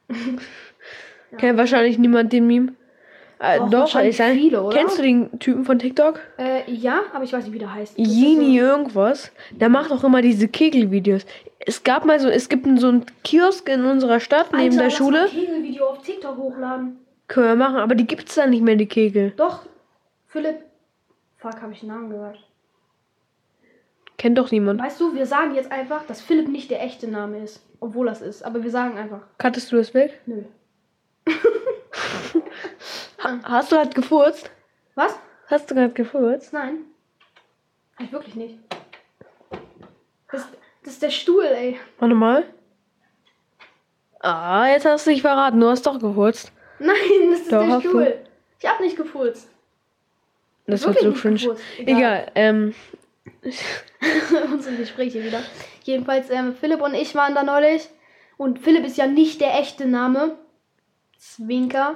[1.37, 2.73] Kennt wahrscheinlich niemand den Meme.
[3.39, 4.75] Äh, Doch, doch, wahrscheinlich ich sag, viele, oder?
[4.75, 6.19] Kennst du den Typen von TikTok?
[6.39, 7.97] Äh, ja, aber ich weiß nicht, wie der heißt.
[7.97, 9.31] Das Jini irgendwas.
[9.51, 11.25] Der macht auch immer diese Kegelvideos.
[11.59, 14.83] Es gab mal so, es gibt so einen Kiosk in unserer Stadt so, neben Alter,
[14.85, 15.23] der Schule.
[15.25, 16.97] ein Kegelvideo auf TikTok hochladen.
[17.27, 19.33] Können wir machen, aber die gibt's da nicht mehr, die Kegel.
[19.37, 19.63] Doch,
[20.27, 20.55] Philipp.
[21.49, 22.39] Fuck, habe ich den Namen gehört.
[24.17, 24.81] Kennt doch niemand.
[24.81, 27.63] Weißt du, wir sagen jetzt einfach, dass Philipp nicht der echte Name ist.
[27.79, 28.43] Obwohl das ist.
[28.43, 30.19] Aber wir sagen einfach, Kattest du das weg?
[30.25, 30.43] nö.
[33.23, 34.49] Ha hast du halt gefurzt?
[34.95, 35.17] Was?
[35.47, 36.51] Hast du gerade gefurzt?
[36.53, 36.79] Nein.
[37.95, 38.57] Hab ich wirklich nicht.
[40.31, 40.47] Das,
[40.83, 41.79] das ist der Stuhl, ey.
[41.99, 42.45] Warte mal.
[44.19, 45.59] Ah, jetzt hast du dich verraten.
[45.59, 46.51] Du hast doch gefurzt.
[46.79, 46.95] Nein,
[47.31, 47.89] das ist Doch, der hast du.
[47.89, 48.25] Stuhl.
[48.59, 49.49] Ich hab nicht gefurzt.
[50.67, 51.57] Das Wirklich wird so cringe.
[51.77, 51.97] Egal.
[51.97, 52.75] Egal, ähm,
[54.53, 55.41] Unsere Gespräche wieder.
[55.83, 57.87] Jedenfalls, ähm, Philipp und ich waren da neulich.
[58.37, 60.35] Und Philipp ist ja nicht der echte Name.
[61.17, 61.95] Zwinker.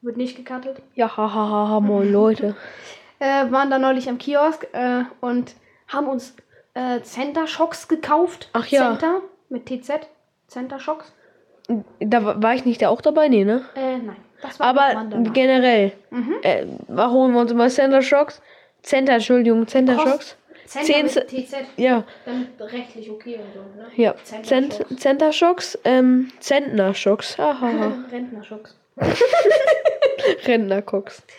[0.00, 0.82] Wird nicht gecuttet.
[0.94, 2.56] ja, hahaha, ha, moin Leute.
[3.20, 5.54] Äh, waren da neulich am Kiosk äh, und
[5.86, 6.34] haben uns
[6.74, 8.50] äh, Center Shocks gekauft.
[8.52, 8.90] Ach ja.
[8.90, 9.92] Center mit TZ.
[10.48, 11.10] Center Shocks.
[12.00, 13.28] Da wa- war ich nicht da auch dabei?
[13.28, 13.64] Nee, ne?
[13.76, 14.16] Äh, nein.
[14.58, 16.34] Aber generell, Mhm.
[16.42, 16.64] äh,
[16.96, 18.40] holen wir uns immer Center Shocks.
[18.82, 20.36] Center, Entschuldigung, Center Kost- Shocks.
[20.66, 21.54] Center TZ.
[21.76, 23.86] Ja, Damit rechtlich okay und so, ne?
[23.96, 24.14] ja.
[24.24, 24.96] Center Cent Shocks.
[25.00, 27.36] Center Shocks, ähm, Zentner Shocks.
[27.38, 27.92] Hahaha.
[28.10, 28.76] Rentner-Shocks.
[30.46, 31.22] Rentner Cox.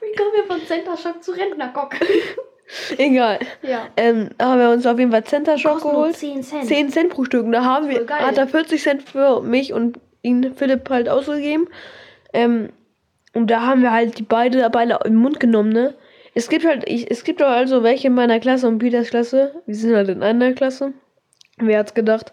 [0.00, 1.94] Wie kommen wir von Center Shock zu Rentnercock?
[2.98, 3.38] Egal.
[3.62, 3.88] ja.
[3.96, 6.16] Ähm, haben wir uns auf jeden Fall Center nur geholt.
[6.16, 6.64] 10 Cent.
[6.66, 7.50] 10 Cent pro Stück.
[7.52, 8.20] Da haben wir, geil.
[8.20, 11.68] hat er 40 Cent für mich und ihn Philipp halt ausgegeben.
[12.32, 12.70] Ähm,
[13.34, 15.94] und da haben wir halt die beide beide im Mund genommen, ne?
[16.34, 19.54] Es gibt halt, ich, es gibt auch also welche in meiner Klasse und Peters Klasse.
[19.66, 20.92] Wir sind halt in einer Klasse.
[21.58, 22.32] Wer hat's gedacht?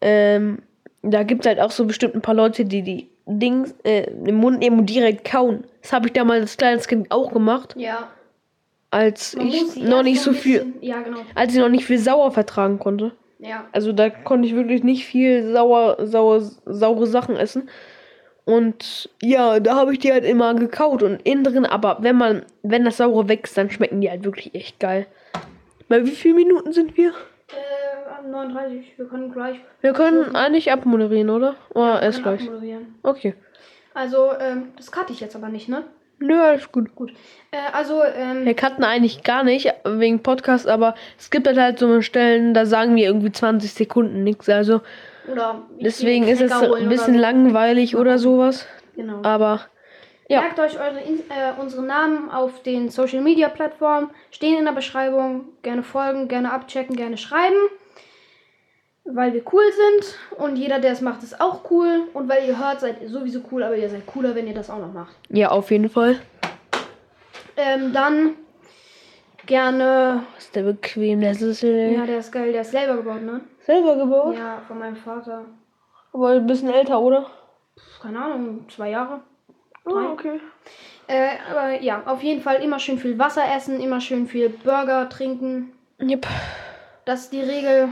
[0.00, 0.62] Ähm,
[1.02, 4.36] da gibt es halt auch so bestimmt ein paar Leute, die die Dings äh, im
[4.36, 5.64] Mund nehmen und direkt kauen.
[5.82, 8.08] Das habe ich damals als kleines Kind auch gemacht, Ja.
[8.90, 11.18] Als Man ich noch nicht so ein viel, bisschen- Ja, genau.
[11.34, 13.12] als ich noch nicht viel sauer vertragen konnte.
[13.38, 13.66] Ja.
[13.72, 17.68] Also da konnte ich wirklich nicht viel sauer, sauer, saure Sachen essen.
[18.44, 22.44] Und ja, da habe ich die halt immer gekaut und innen drin, aber wenn man,
[22.62, 25.06] wenn das Saure wächst, dann schmecken die halt wirklich echt geil.
[25.88, 27.10] Bei wie vielen Minuten sind wir?
[27.10, 28.92] Äh, 39.
[28.96, 29.56] Wir können gleich.
[29.80, 31.54] Wir können eigentlich abmoderieren, oder?
[31.74, 32.40] Oder wir erst gleich.
[32.42, 32.94] abmoderieren.
[33.02, 33.34] Okay.
[33.94, 35.84] Also, ähm, das cutte ich jetzt aber nicht, ne?
[36.20, 36.94] Nö, alles gut.
[36.94, 37.12] Gut.
[37.50, 41.78] Äh, also, ähm, Wir cutten eigentlich gar nicht wegen Podcast, aber es gibt halt, halt
[41.78, 44.48] so Stellen, da sagen wir irgendwie 20 Sekunden nichts.
[44.48, 44.82] Also
[45.30, 48.60] oder deswegen ist es ein bisschen oder langweilig oder sowas.
[48.60, 49.02] so.
[49.02, 49.22] Genau.
[49.22, 49.60] Aber
[50.28, 50.42] Ja.
[50.42, 54.10] Merkt euch eure, äh, unsere Namen auf den Social Media Plattformen.
[54.30, 55.46] Stehen in der Beschreibung.
[55.62, 57.56] Gerne folgen, gerne abchecken, gerne schreiben.
[59.04, 60.38] Weil wir cool sind.
[60.38, 62.02] Und jeder, der es macht, ist auch cool.
[62.12, 63.62] Und weil ihr hört, seid ihr sowieso cool.
[63.62, 65.16] Aber ihr seid cooler, wenn ihr das auch noch macht.
[65.28, 66.20] Ja, auf jeden Fall.
[67.56, 68.36] Ähm, dann
[69.46, 70.22] gerne.
[70.38, 71.92] Ist der bequem, der Schlüssel.
[71.92, 72.52] Ja, der ist geil.
[72.52, 73.40] Der ist selber gebaut, ne?
[73.60, 74.36] Selber gebaut.
[74.36, 75.44] Ja, von meinem Vater.
[76.12, 77.26] Aber ein bisschen älter, oder?
[78.02, 79.20] Keine Ahnung, zwei Jahre.
[79.84, 80.40] Ah, okay.
[81.06, 85.08] Äh, aber ja, auf jeden Fall immer schön viel Wasser essen, immer schön viel Burger
[85.08, 85.72] trinken.
[86.00, 86.26] Yep.
[87.04, 87.88] Das ist die Regel.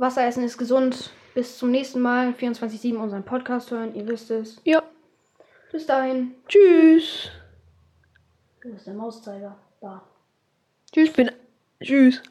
[0.00, 1.10] Wasser essen ist gesund.
[1.34, 2.30] Bis zum nächsten Mal.
[2.30, 3.94] 24-7 unseren Podcast hören.
[3.94, 4.60] Ihr wisst es.
[4.64, 4.82] Ja.
[5.70, 6.34] Bis dahin.
[6.48, 7.30] Tschüss.
[8.62, 9.56] Wo ist der Mauszeiger?
[9.80, 10.02] Da.
[10.90, 11.12] Tschüss.
[11.12, 11.30] Bin.
[11.82, 12.22] Tschüss.